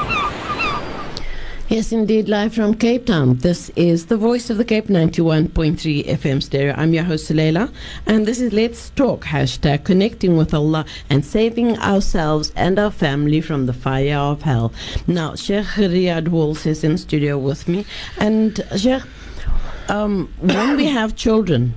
[1.72, 3.38] Yes, indeed, live from Cape Town.
[3.38, 6.74] This is the voice of the Cape 91.3 FM stereo.
[6.76, 7.72] I'm your host, Leila,
[8.06, 13.40] and this is Let's Talk hashtag connecting with Allah and saving ourselves and our family
[13.40, 14.74] from the fire of hell.
[15.08, 17.86] Now, Sheikh Riyad Walls is in studio with me,
[18.18, 19.04] and Sheikh,
[19.88, 21.76] um, when we have children,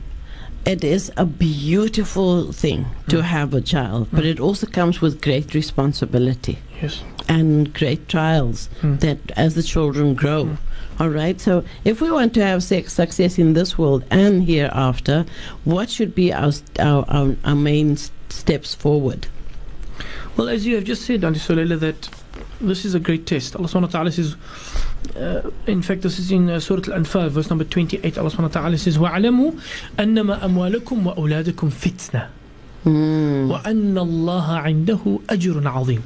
[0.67, 5.55] it is a beautiful thing to have a child, but it also comes with great
[5.55, 8.99] responsibility Yes and great trials mm.
[9.01, 10.45] that as the children grow.
[10.45, 10.57] Mm.
[11.01, 11.41] All right.
[11.41, 15.27] So if we want to have sex, success in this world and hereafter,
[15.65, 17.97] what should be our our, our, our main
[18.29, 19.27] steps forward?
[20.37, 22.09] Well, as you have just said, Auntie Sulayla, that
[22.61, 23.55] this is a great test.
[23.55, 24.37] Allah subhanahu wa ta'ala says,
[25.17, 28.19] uh, in fact, this is in uh, Surah Al-Anfal, verse number 28.
[28.19, 29.61] Allah subhanahu wa ta'ala says, وَعْلَمُوا
[29.99, 32.29] أَنَّمَا أَمْوَالُكُمْ وَأُولَادُكُمْ فِتْنَةٌ
[32.85, 36.03] وَأَنَّ اللَّهَ عِنْدَهُ أَجْرٌ عَظِيمٌ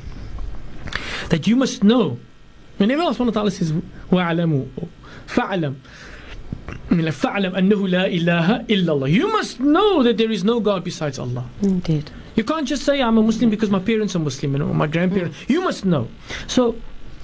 [1.30, 2.20] That you must know,
[2.78, 3.72] whenever Allah subhanahu wa ta'ala says,
[4.12, 4.68] وَعْلَمُوا,
[5.28, 5.76] فَعْلَمْ,
[6.90, 10.44] I mean, like, فَعْلَمْ أَنَّهُ لَا إِلَهَ إِلَّا اللَّهِ You must know that there is
[10.44, 11.46] no God besides Allah.
[11.62, 12.12] Indeed.
[12.36, 14.88] You can't just say I'm a Muslim because my parents are Muslim and or my
[14.88, 15.38] grandparents.
[15.48, 16.08] You must know.
[16.48, 16.76] So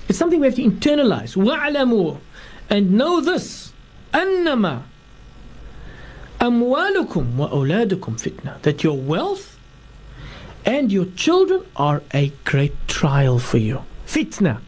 [0.07, 1.35] it's something we have to internalize.
[1.35, 2.17] وَعْلَمُوا
[2.69, 3.73] And know this.
[4.13, 4.81] أَنَّمَا
[6.41, 8.61] أَمْوَالُكُمْ وَأَوْلَادُكُمْ fitna.
[8.61, 9.52] That your wealth
[10.65, 13.81] and your children are a great trial for you.
[14.05, 14.59] Fitna.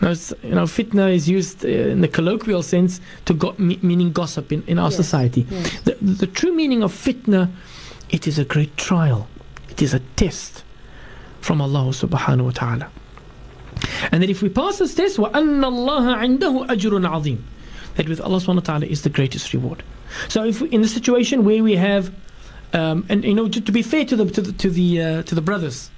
[0.00, 3.78] Now, it's- you know, fitna is used uh, in the colloquial sense to go, me-
[3.82, 5.46] meaning gossip in, in our Yes, society.
[5.50, 5.80] yes.
[5.80, 7.50] The, the true meaning of fitna,
[8.10, 9.28] it is a great trial.
[9.68, 10.62] It is a test
[11.40, 12.90] from Allah subhanahu wa ta'ala.
[14.12, 17.38] And that if we pass this test, وَأَنَّ اللَّهَ عِنْدَهُ أَجْرٌ عَظِيمٌ
[17.96, 19.82] That with Allah subhanahu wa ta'ala is the greatest reward.
[20.28, 22.12] So if we, in the situation where we have,
[22.73, 25.23] um, and you know, to, to be fair to the to the to the, uh,
[25.23, 25.89] to the brothers,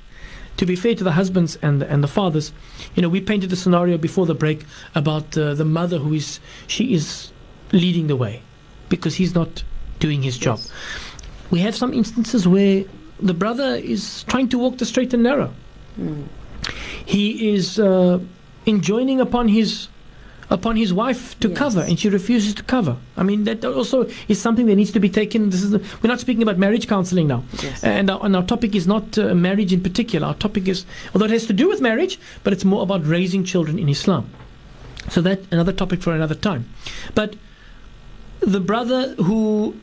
[0.58, 2.52] to be fair to the husbands and the, and the fathers,
[2.96, 6.40] you know, we painted the scenario before the break about uh, the mother who is
[6.68, 7.32] she is
[7.72, 8.42] leading the way
[8.90, 9.64] because he's not
[10.00, 10.60] doing his job.
[11.52, 12.86] We have some instances where
[13.20, 15.54] the brother is trying to walk the straight and narrow.
[16.00, 16.26] Mm.
[17.06, 18.20] he is uh,
[18.66, 19.88] enjoining upon his
[20.50, 21.58] upon his wife to Yes.
[21.58, 22.98] cover and she refuses to cover.
[23.18, 26.08] I mean that also is something that needs to be taken this is the, we're
[26.10, 27.44] not speaking about marriage counseling now.
[27.64, 27.84] Yes.
[27.84, 30.28] and, our, and our topic is not uh, marriage in particular.
[30.28, 33.44] Our topic is although it has to do with marriage but it's more about raising
[33.44, 34.30] children in islam.
[35.10, 36.70] So that another topic for another time.
[37.14, 37.36] But
[38.40, 39.76] the brother who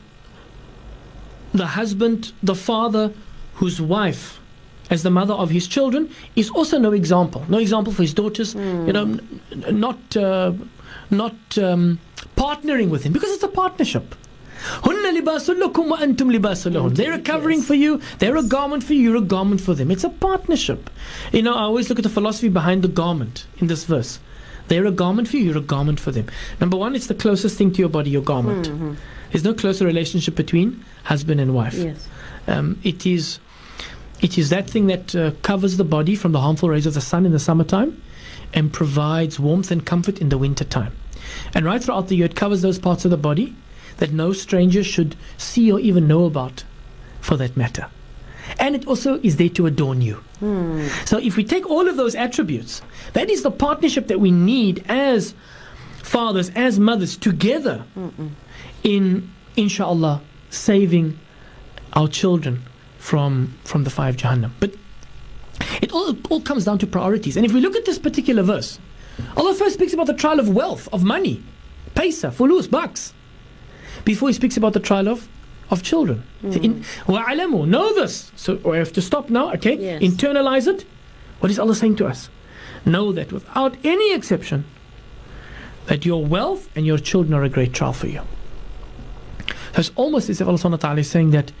[1.53, 3.11] the husband the father
[3.55, 4.39] whose wife
[4.89, 7.45] as the mother of his children is also no example.
[7.47, 8.53] No example for his daughters.
[8.53, 8.87] Mm.
[8.87, 10.53] You know, n- n- not uh,
[11.09, 11.99] not um,
[12.35, 14.15] partnering with him because it's a partnership.
[16.95, 17.67] They're a covering yes.
[17.67, 18.01] for you.
[18.19, 19.01] They're a garment for you.
[19.01, 19.91] You're a garment for them.
[19.91, 20.89] It's a partnership.
[21.33, 24.19] You know, I always look at the philosophy behind the garment in this verse.
[24.69, 25.43] They're a garment for you.
[25.43, 26.27] You're a garment for them.
[26.61, 28.69] Number one, it's the closest thing to your body, your garment.
[28.69, 28.93] Mm-hmm.
[29.31, 31.73] There's no closer relationship between husband and wife.
[31.73, 32.07] Yes.
[32.47, 33.39] Um, it is
[34.23, 37.01] it is that thing that uh, covers the body from the harmful rays of the
[37.01, 38.01] sun in the summertime
[38.53, 40.95] and provides warmth and comfort in the winter time.
[41.53, 43.53] And right throughout the year, it covers those parts of the body
[43.97, 46.63] that no stranger should see or even know about,
[47.19, 47.87] for that matter.
[48.59, 50.15] And it also is there to adorn you.
[50.39, 50.87] Hmm.
[51.05, 52.81] So if we take all of those attributes,
[53.13, 55.33] that is the partnership that we need as
[56.01, 57.83] fathers, as mothers, together
[58.83, 61.19] in, inshallah, saving
[61.93, 62.63] our children
[63.03, 64.51] from, from the fire of Jahannam.
[64.61, 64.73] But
[65.81, 67.35] it all, all comes down to priorities.
[67.35, 68.79] And if we look at this particular verse,
[69.35, 71.43] Allah first speaks about the trial of wealth, of money,
[71.95, 73.13] pesa, fulus, bucks,
[74.05, 75.27] before he speaks about the trial of,
[75.69, 76.23] of children.
[76.43, 76.63] Mm.
[76.63, 78.31] In, know this.
[78.37, 79.75] So oh, we have to stop now, okay?
[79.75, 80.01] Yes.
[80.01, 80.85] Internalize it.
[81.41, 82.29] What is Allah saying to us?
[82.85, 84.63] Know that without any exception,
[85.87, 88.21] that your wealth and your children are a great trial for you.
[89.73, 91.51] So it's almost as if Allah is saying that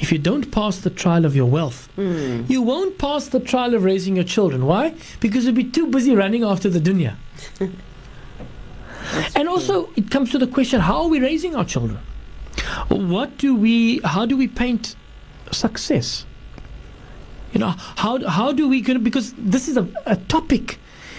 [0.00, 2.42] if you don't pass the trial of your wealth, Hmm.
[2.48, 4.66] you won't pass the trial of raising your children.
[4.66, 4.94] Why?
[5.20, 7.14] Because you'll be too busy running after the dunya.
[9.34, 11.98] and also, it comes to the question: How are we raising our children?
[12.88, 14.00] What do we?
[14.04, 14.94] How do we paint
[15.52, 16.24] success?
[17.52, 18.82] You know, how how do we?
[18.82, 20.78] Because this is a, a topic.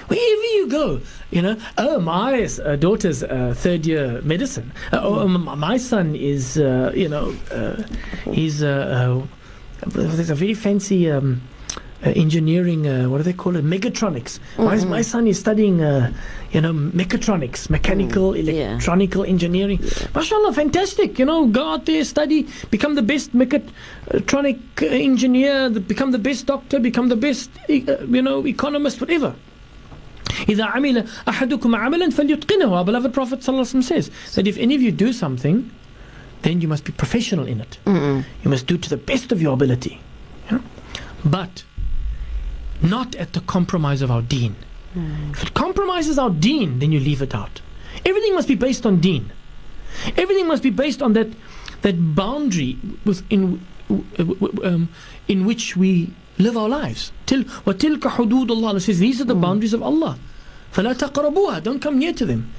[0.09, 4.71] Wherever you go, you know, oh, my uh, daughter's uh, third year medicine.
[4.91, 7.81] Uh, oh, m- my son is, uh, you know, uh,
[8.31, 11.41] he's uh, uh, there's a very fancy um,
[12.03, 12.87] uh, engineering.
[12.87, 13.63] Uh, what do they call it?
[13.63, 14.39] Mechatronics.
[14.57, 16.11] My, my son is studying, uh,
[16.51, 18.71] you know, mechatronics, mechanical, yeah.
[18.71, 19.79] electronical engineering.
[20.15, 21.19] Mashallah, fantastic.
[21.19, 26.45] You know, go out there, study, become the best mechatronic engineer, the- become the best
[26.47, 29.35] doctor, become the best, you know, economist, whatever.
[30.48, 34.58] إذا عمل أحدكم عملا فليتقنه Our beloved Prophet صلى الله عليه وسلم says that if
[34.58, 35.70] any of you do something
[36.42, 38.24] then you must be professional in it Mm-mm.
[38.42, 40.00] you must do to the best of your ability
[40.50, 40.64] you know?
[41.24, 41.64] but
[42.82, 44.56] not at the compromise of our deen
[45.32, 47.60] if it compromises our deen then you leave it out
[48.04, 49.32] everything must be based on deen
[50.16, 51.28] everything must be based on that
[51.82, 53.64] that boundary within
[54.62, 54.88] um,
[55.28, 59.34] in which we live our lives till وَتِلْكَ حُدُودُ اللَّهِ Allah says these are the
[59.34, 60.18] boundaries of Allah
[60.72, 62.50] فَلَا تَقْرَبُوهَا Don't come near to them.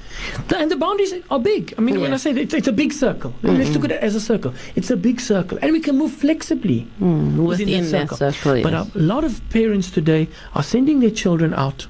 [0.48, 1.74] The- and the boundaries are big.
[1.76, 2.14] I mean, when Yeah.
[2.14, 3.34] I say that, it's, it's a big circle.
[3.42, 4.54] Let's look at it as a circle.
[4.74, 5.58] It's a big circle.
[5.60, 7.36] And we can move flexibly Mm.
[7.36, 8.32] within, Within that that circle.
[8.32, 8.88] circle, But yes.
[8.94, 11.88] a lot of parents today are sending their children out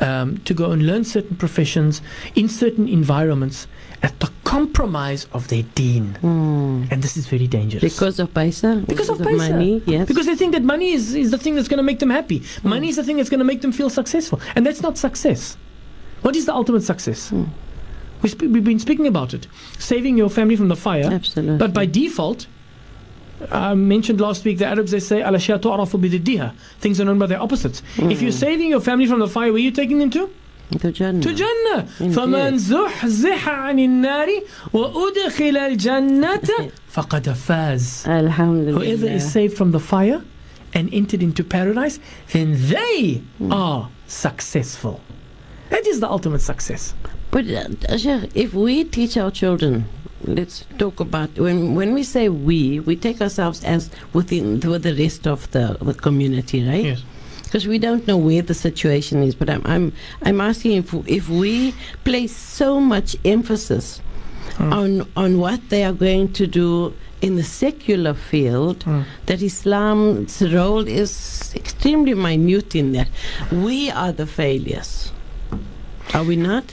[0.00, 2.02] um, to go and learn certain professions
[2.34, 3.66] in certain environments
[4.02, 6.17] at the compromise of their deen.
[6.23, 6.89] Mm.
[6.91, 7.83] And this is very dangerous.
[7.83, 8.85] Because of paisa?
[8.87, 9.51] Because of paisa.
[9.51, 10.07] money, yes.
[10.07, 12.39] Because they think that money is, is the thing that's going to make them happy.
[12.61, 12.69] Hmm.
[12.69, 14.39] Money is the thing that's going to make them feel successful.
[14.55, 15.57] And that's not success.
[16.21, 17.29] What is the ultimate success?
[17.29, 17.43] Hmm.
[18.21, 19.47] We sp- we've been speaking about it.
[19.79, 21.09] Saving your family from the fire.
[21.11, 21.57] Absolutely.
[21.57, 22.47] But by default,
[23.51, 27.27] I mentioned last week the Arabs they say "Al-ashya tu'rafu bididdiha." Things are known by
[27.27, 27.83] their opposites.
[27.97, 28.23] If Hmm.
[28.23, 30.29] you're saving your family from the fire, where are you taking them to?
[30.80, 31.20] to Jannah.
[31.20, 31.86] To Jannah.
[32.00, 32.16] Indeed.
[32.16, 34.28] فَمَنْ زُحْزِحَ عَنِ النَّارِ
[34.72, 38.80] وَأُدْخِلَ الْجَنَّةَ فَقَدْ فَازَ Alhamdulillah.
[38.84, 40.22] Whoever is saved from the fire
[40.74, 41.98] and entered into paradise,
[42.32, 43.52] then they Hmm.
[43.52, 45.00] are successful.
[45.70, 46.94] That is the ultimate success.
[47.30, 49.84] But uh, Sheikh, if we teach our children,
[50.24, 54.94] let's talk about when when we say we, we take ourselves as within with the
[54.94, 56.84] rest of the, the community, right?
[56.84, 57.02] Yes.
[57.47, 59.33] Because we don't know where the situation is.
[59.35, 59.93] But I'm I'm
[60.23, 61.73] I'm asking if if we
[62.03, 64.01] place so much emphasis
[64.57, 64.73] Hmm.
[64.73, 69.01] on on what they are going to do in the secular field, Hmm.
[69.27, 73.09] that Islam's role is extremely minute in that.
[73.51, 75.11] We are the failures.
[76.13, 76.63] Are we not?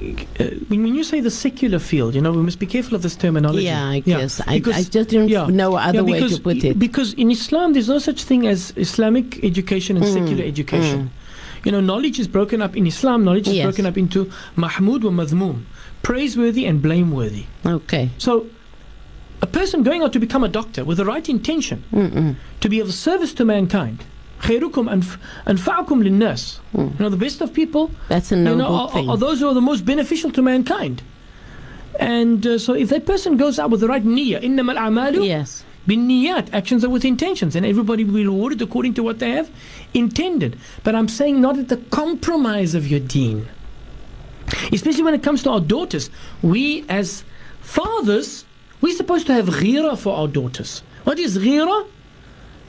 [0.00, 3.02] Uh, when, when you say the secular field, you know, we must be careful of
[3.02, 3.64] this terminology.
[3.64, 4.40] Yeah, I guess.
[4.46, 6.78] I, I just didn't yeah, know other yeah, way to put it.
[6.78, 11.10] Because in Islam, there's no such thing as Islamic education and Mm, secular education.
[11.64, 13.24] You know, knowledge is broken up in Islam.
[13.24, 13.64] Knowledge is Yes.
[13.64, 15.62] broken up into mahmud wa madhmoom,
[16.02, 17.44] praiseworthy and blameworthy.
[17.64, 18.10] Okay.
[18.18, 18.46] So,
[19.40, 22.36] a person going out to become a doctor with the right intention Mm-mm.
[22.60, 24.04] to be of service to mankind.
[24.41, 25.17] خيركم أنف-
[25.47, 26.59] أنفعكم للناس.
[26.73, 29.09] You know, the best of people That's a you noble know, are, thing.
[29.09, 31.01] are those who are the most beneficial to mankind.
[31.99, 35.63] And uh, so, if that person goes out with the right niyyah, إنما الأعمال yes.
[35.87, 39.49] بالنيات, actions are with intentions, and everybody will be rewarded according to what they have
[39.93, 40.57] intended.
[40.83, 43.47] But I'm saying not at the compromise of your deen.
[44.71, 46.09] Especially when it comes to our daughters.
[46.41, 47.23] We, as
[47.61, 48.45] fathers,
[48.81, 50.81] we're supposed to have ghira for our daughters.
[51.03, 51.85] What is ghira?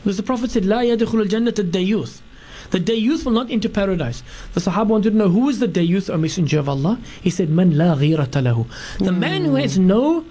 [0.06, 2.22] Because the Prophet said, La yadkhul al jannat al-dayyuth.
[2.70, 4.22] The dayyuth will not enter paradise.
[4.54, 7.00] The Sahaba wanted to know, who is the dayyuth, a Messenger of Allah?
[7.24, 8.68] He said, Man la ghirata lahu.
[9.00, 9.18] The mm.
[9.18, 10.24] man who has no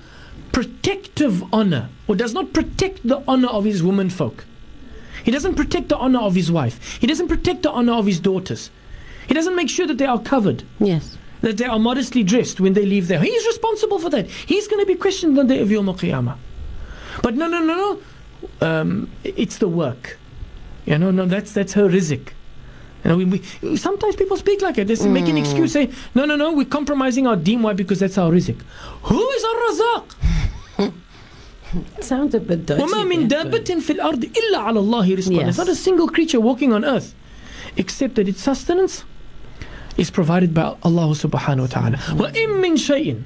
[0.53, 4.45] protective honor, or does not protect the honor of his woman folk.
[5.25, 6.99] He doesn't protect the honor of his wife.
[7.01, 8.70] He doesn't protect the honor of his daughters.
[9.27, 10.62] He doesn't make sure that they are covered.
[10.79, 11.18] Yes.
[11.41, 13.18] That they are modestly dressed when they leave there.
[13.18, 14.29] He is responsible for that.
[14.31, 16.37] He's going to be questioned on the day of Yom Qiyamah.
[17.25, 18.01] But no, no, no, no
[18.61, 20.17] Um, it's the work.
[20.86, 22.30] You know, no, that's that's her rizq.
[23.03, 24.88] You know, we, we, sometimes people speak like it.
[24.88, 27.61] They s- make an excuse, say, no, no, no, we're compromising our deen.
[27.61, 27.74] Why?
[27.74, 28.59] Because that's our rizq.
[29.03, 30.93] Who is our razaq?
[31.97, 32.82] It sounds a bit dodgy.
[32.82, 33.65] وما من that word.
[33.65, 35.32] دابة في الأرض إلا على الله رزقها.
[35.32, 35.43] Yes.
[35.43, 37.13] There's not a single creature walking on earth
[37.78, 39.03] except that its sustenance
[39.95, 41.97] is provided by Allah subhanahu wa ta'ala.
[42.17, 43.22] وإن من شيء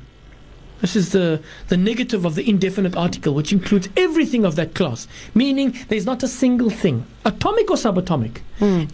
[0.82, 5.08] This is the, the negative of the indefinite article, which includes everything of that class.
[5.34, 8.42] Meaning, there's not a single thing, atomic or subatomic,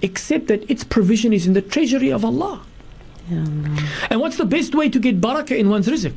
[0.04, 2.62] except that its provision is in the treasury of Allah.
[3.28, 3.78] Yeah, no.
[4.12, 6.14] And what's the best way to get barakah in one's rizq?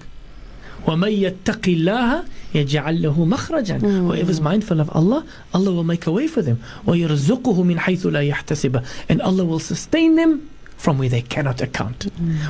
[0.84, 5.24] وَمَن يَتَّقِ اللَّهَ يَجْعَل لَهُ مَخْرَجًا Whoever's mindful of Allah,
[5.54, 6.60] Allah will make a way for them.
[6.84, 12.06] وَيَرْزُقُهُ مِنْ حَيْثُ لَا يَحْتَسِبَ And Allah will sustain them from where they cannot account.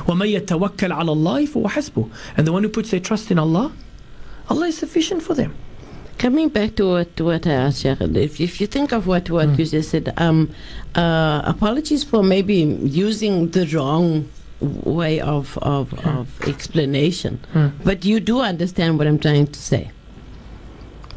[0.07, 3.71] وَمَن يَتَوَكَّلْ عَلَى اللَّهِ فَهُوَ حَسْبُهُ And the one who puts their trust in Allah,
[4.49, 5.53] Allah is sufficient for them.
[6.17, 9.57] Coming back to what, what I asked, Sheikh, if, if you think of what, what
[9.59, 10.49] you just said, um,
[10.95, 14.29] uh, apologies for maybe using the wrong
[14.61, 17.67] way of, of, of explanation, Hmm.
[17.83, 19.91] but you do understand what I'm trying to say.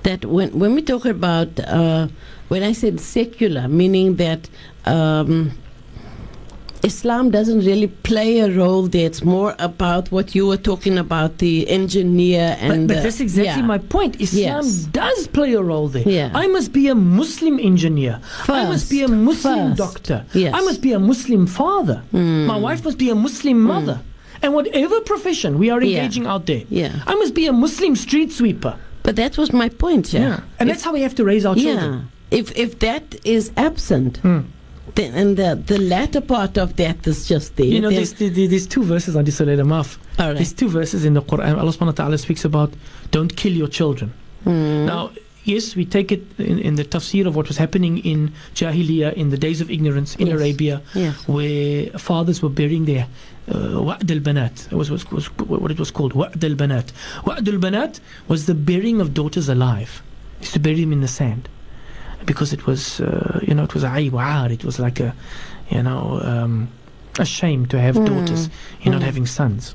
[0.03, 2.09] That when, when we talk about, uh,
[2.49, 4.49] when I said secular, meaning that
[4.85, 5.53] um,
[6.84, 9.06] Islam doesn't really play a role there.
[9.06, 12.88] It's more about what you were talking about, the engineer and.
[12.88, 13.68] But, but the- that's exactly yeah.
[13.74, 14.20] my point.
[14.20, 14.76] Islam Yes.
[15.02, 16.08] does play a role there.
[16.08, 16.32] Yeah.
[16.34, 18.20] I must be a Muslim engineer.
[18.48, 19.78] I must be a Muslim First.
[19.78, 20.26] doctor.
[20.34, 20.54] Yes.
[20.56, 22.02] I must be a Muslim father.
[22.12, 22.46] Hmm.
[22.48, 24.00] My wife must be a Muslim mother.
[24.44, 26.00] And whatever profession we are Yeah.
[26.02, 26.92] engaging out there, Yeah.
[27.06, 28.74] I must be a Muslim street sweeper.
[29.04, 30.40] But that was my point, yeah.
[30.60, 31.64] And that's how we have to raise our Yeah.
[31.64, 32.08] children.
[32.32, 34.40] If if that is absent, Hmm.
[34.96, 37.66] Then and the the latter part of that is just there.
[37.66, 39.98] You know, there's, there's, two verses on this Surah Maf.
[40.20, 40.36] All right.
[40.36, 41.58] There's two verses in the Quran.
[41.58, 42.74] Allah subhanahu wa ta'ala speaks about
[43.12, 44.14] don't kill your children.
[44.46, 44.86] Mm.
[44.86, 45.12] Now,
[45.44, 49.30] yes, we take it in, in the tafsir of what was happening in Jahiliyyah, in
[49.30, 50.36] the days of ignorance in Yes.
[50.40, 51.28] Arabia, Yes.
[51.28, 53.08] where fathers were burying their
[53.54, 54.72] uh, wa'd al-banat.
[54.72, 56.92] Was, was, was what it was called, wa'd al-banat.
[57.26, 60.02] Wa'd al-banat was the burying of daughters alive.
[60.42, 61.50] Used to bury them in the sand
[62.25, 64.51] Because it was, uh, you know, it was a ayb, aar.
[64.51, 65.15] It was like a,
[65.71, 66.69] you know, um,
[67.19, 68.07] a shame to have Mm.
[68.07, 68.49] daughters.
[68.83, 69.11] You're not Mm.
[69.11, 69.75] having sons.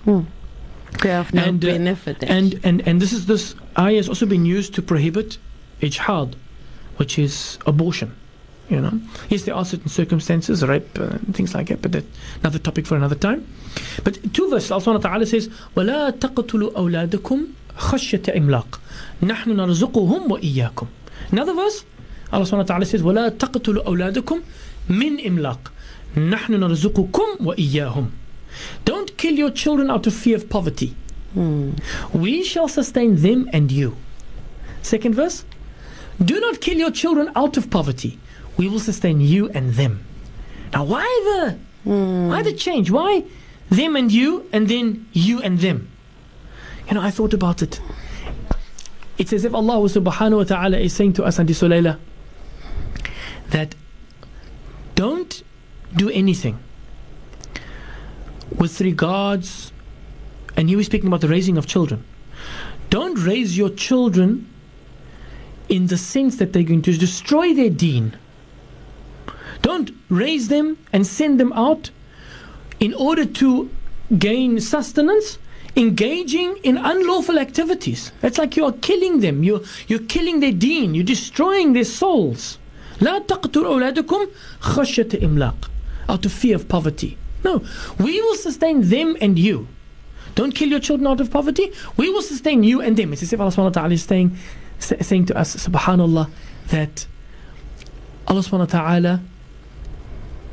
[1.02, 2.24] They have no And, uh, benefit.
[2.24, 5.38] And, and, and this is this ayah has also been used to prohibit
[5.82, 6.34] ijhad,
[6.98, 8.12] which is abortion.
[8.70, 12.06] You know, yes, there are certain circumstances, rape, uh, and things like that, but that's
[12.42, 13.46] another topic for another time.
[14.04, 18.80] But two verses, Allah subhanahu wa ta'ala says, وَلَا تَقْتُلُوا أَوْلَادَكُمْ خَشْيَةَ إِمْلَاقٍ
[19.24, 20.88] نَحْنُ نَرْزُقُهُمْ وَإِيَّاكُمْ
[21.32, 21.84] Another verse,
[22.32, 24.42] Allah subhanahu wa ta'ala says, وَلَا تَقْتُلُوا أَوْلَادَكُمْ
[24.90, 25.72] مِنْ إِمْلَاقٍ
[26.16, 28.10] نَحْنُ نَرْزُقُكُمْ وَإِيَّاهُمْ
[28.86, 30.96] Don't kill your children out of fear of poverty.
[31.36, 31.80] Mm.
[32.14, 33.96] We shall sustain them and you.
[34.82, 35.46] Second verse
[36.24, 38.20] Do not kill your children out of poverty.
[38.58, 40.04] We will sustain you and them.
[40.74, 42.92] Now, why the why the change?
[42.92, 43.24] Why
[43.70, 45.90] them and you, and then you and them?
[46.88, 47.80] You know, I thought about it.
[49.18, 51.98] It's as if Allah subhanahu wa ta'ala is saying to us, Andi Sulayla,
[53.51, 53.75] that
[54.95, 55.43] don't
[55.95, 56.59] do anything
[58.55, 59.73] with regards
[60.57, 62.05] and he was speaking about the raising of children.
[62.89, 64.49] Don't raise your children
[65.69, 68.17] in the sense that they're going to destroy their deen.
[69.63, 71.91] Don't raise them and send them out
[72.81, 73.71] in order to
[74.19, 75.39] gain sustenance
[75.75, 78.13] engaging in unlawful activities.
[78.23, 79.43] It's like you are killing them.
[79.43, 80.95] You're, you're killing their deen.
[80.95, 82.59] You're destroying their souls.
[83.02, 84.28] لا تقتلوا أولادكم
[84.60, 85.72] خشية إملاق
[86.10, 87.18] out of fear of poverty.
[87.44, 87.64] No,
[88.00, 89.68] we will sustain them and you.
[90.36, 91.72] Don't kill your children out of poverty.
[91.98, 93.14] We will sustain you and them.
[93.14, 94.38] It's as if Allah subhanahu wa ta'ala is saying,
[94.80, 96.30] saying to us, subhanallah,
[96.68, 97.08] that
[98.28, 99.22] Allah subhanahu wa ta'ala,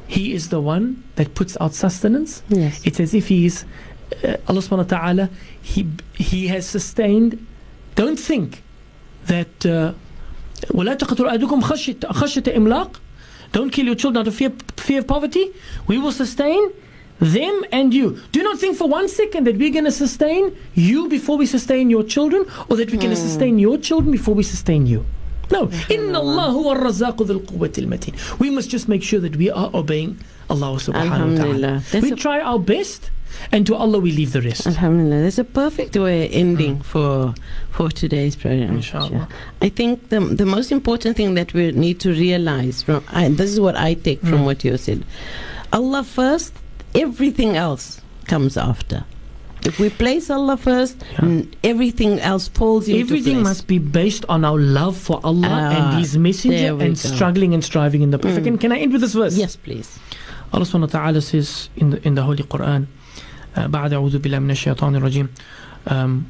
[0.07, 2.43] He is the one that puts out sustenance.
[2.49, 2.81] Yes.
[2.85, 3.65] It's as if He is,
[4.25, 5.31] uh, Allah subhanahu wa ta'ala,
[5.61, 7.47] He, he has sustained.
[7.95, 8.63] Don't think
[9.27, 9.93] that, uh,
[10.75, 13.01] ولا تقتلوا أحدكم خشية خشية إملاق
[13.53, 15.47] Don't kill your children out of fear, fear of poverty.
[15.87, 16.71] We will sustain
[17.19, 18.19] them and you.
[18.31, 21.89] Do not think for one second that we're going to sustain you before we sustain
[21.89, 25.05] your children or that we're going to sustain your children before we sustain you.
[25.51, 25.67] No.
[25.91, 28.15] إن الله هو الرزاق ذو القوة المتين.
[28.39, 30.19] We must just make sure that we are obeying
[30.51, 31.61] Allah subhanahu wa Alhamdulillah.
[31.61, 31.83] ta'ala.
[31.93, 33.11] That's We a- try our best
[33.52, 34.66] and to Allah we leave the rest.
[34.68, 35.24] Alhamdulillah.
[35.24, 37.34] That's a perfect way ending for
[37.72, 38.76] for today's program.
[38.76, 39.28] Inshallah.
[39.62, 43.52] I think the the most important thing that we need to realize from I, this
[43.52, 44.46] is what I take from Mm.
[44.46, 45.04] what you said.
[45.72, 46.54] Allah first,
[46.96, 49.04] everything else comes after.
[49.66, 51.44] If we place Allah first, Yeah.
[51.64, 53.44] everything else falls into Everything place.
[53.48, 57.10] must be based on our love for Allah Ah, and His Messenger and go.
[57.16, 58.40] struggling and striving in the path.
[58.40, 58.44] Mm.
[58.44, 59.38] Can, can I end with this verse?
[59.40, 59.98] Yes, please.
[60.52, 62.88] Allah subhanahu wa ta'ala says in the, in the Holy Quran
[63.58, 65.28] بعد أعوذ بالله من الشيطان الرجيم
[65.88, 66.26] um,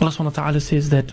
[0.00, 1.12] Allah subhanahu wa ta'ala says that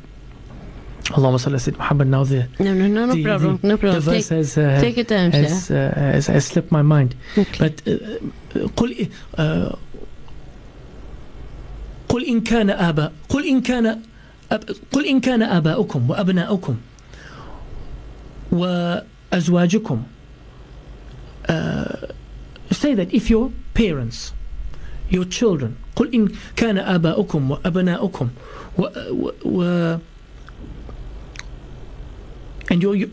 [1.12, 3.58] Allahumma salli ala Muhammad now the, No, no, no, no the, problem.
[3.62, 4.02] the, no the problem.
[4.02, 5.38] verse Take, has, uh, take your time, sir.
[5.42, 7.58] has, uh, has, has slipped my mind Okay.
[7.60, 9.76] but uh, uh, قل uh,
[12.10, 14.02] قل إن كان آباء قل إن كان
[14.92, 16.76] قل إن كان آباؤكم وأبناؤكم
[18.52, 20.04] وأزواجكم
[21.50, 22.12] uh,
[22.73, 24.33] say that if your parents
[25.11, 28.29] your children قل إن كان آباؤكم وأبناؤكم
[28.79, 29.99] و, و, و
[32.71, 33.09] and your, your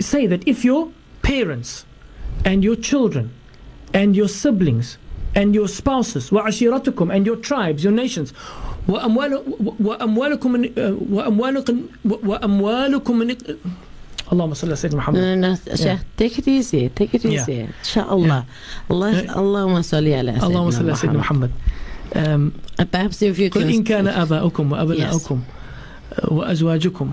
[0.00, 0.88] say that if your
[1.22, 1.84] parents
[2.44, 3.30] and your children
[3.94, 4.98] and your siblings
[5.34, 8.32] and your spouses وعشيرتكم and your tribes your nations
[8.88, 9.42] وأموال
[9.80, 10.72] وأموالكم من-
[11.10, 13.36] وأموالكم وأموالكم
[14.30, 15.76] من اللهم صل على سيدنا محمد No, no, no.
[15.76, 16.88] Sheikh, take it easy.
[16.88, 17.42] Take it Yeah.
[17.42, 17.68] easy.
[17.82, 18.44] Inshallah.
[18.90, 19.34] Allah, Yeah.
[19.34, 21.50] Allahumma salli ala اللهم صل على سيدنا Muhammad.
[21.50, 21.50] محمد
[22.14, 24.06] um, Uh, Perhaps if you قل إن can.
[24.06, 25.40] كان آباؤكم وأبناؤكم
[26.28, 27.12] وأزواجكم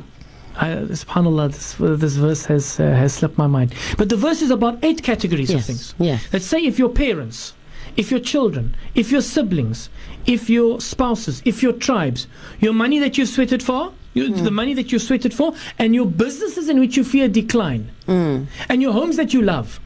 [0.56, 4.52] I, subhanallah this, this verse has uh, has slipped my mind but the verse is
[4.52, 5.68] about eight categories of Yes.
[5.68, 6.20] things Yeah.
[6.32, 7.54] Let's say if your parents,
[7.98, 9.90] if your children, if your siblings,
[10.28, 12.28] if your spouses, if your tribes,
[12.60, 14.45] your money that you've sweated for, you, mm.
[14.45, 18.47] the money that you sweated for, and your businesses in which you fear decline, mm.
[18.69, 19.81] and your homes that you love.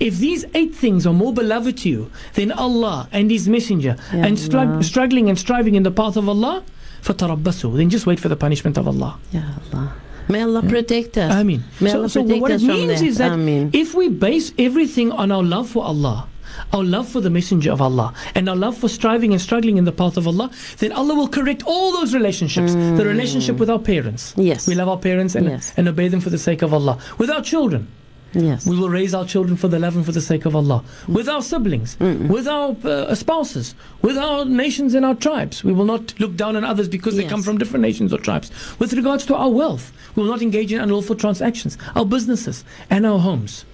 [0.00, 4.26] If these eight things are more beloved to you than Allah and His Messenger, yeah,
[4.26, 4.82] and no.
[4.82, 6.64] struggling and striving in the path of Allah,
[7.02, 9.18] fatarabbasu, then just wait for the punishment of Allah.
[9.32, 9.94] Yeah, Allah.
[10.28, 10.70] May Allah yeah.
[10.70, 11.32] protect us.
[11.32, 13.70] I mean, May so, Allah so protect what us it means is that Ameen.
[13.72, 16.26] if we base everything on our love for Allah,
[16.72, 19.84] our love for the Messenger of Allah, and our love for striving and struggling in
[19.84, 22.74] the path of Allah, then Allah will correct all those relationships.
[22.74, 24.34] The relationship with our parents.
[24.36, 24.66] Yes.
[24.66, 25.72] We love our parents and, Yes.
[25.76, 26.98] and obey them for the sake of Allah.
[27.18, 27.88] With our children,
[28.34, 28.66] Yes.
[28.66, 30.82] we will raise our children for the love and for the sake of Allah.
[31.08, 35.86] With our siblings, with our uh, spouses, with our nations and our tribes, we will
[35.86, 38.50] not look down on others because they come from different nations or tribes.
[38.78, 41.78] With regards to our wealth, we will not engage in unlawful transactions.
[41.94, 43.64] Our businesses and our homes,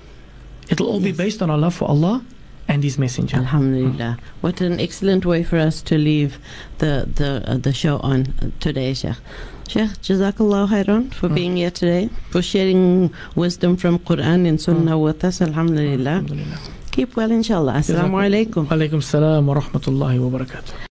[0.69, 2.23] it'll all be based on our love for Allah
[2.73, 3.37] and His Messenger.
[3.45, 4.13] Alhamdulillah.
[4.45, 6.39] What an excellent way for us to leave
[6.83, 8.19] the the uh, the show on
[8.67, 9.19] today, Sheikh.
[9.73, 11.35] Sheikh, Jazakallah khairan for Mm.
[11.41, 12.83] being here today, for sharing
[13.45, 15.41] wisdom from Quran and Sunnah with us.
[15.49, 16.17] Alhamdulillah.
[16.25, 16.61] Alhamdulillah.
[16.97, 17.75] Keep well, inshallah.
[17.81, 18.67] Assalamu alaikum.
[18.77, 20.75] Alaikum salam wa rahmatullahi wa barakatuh.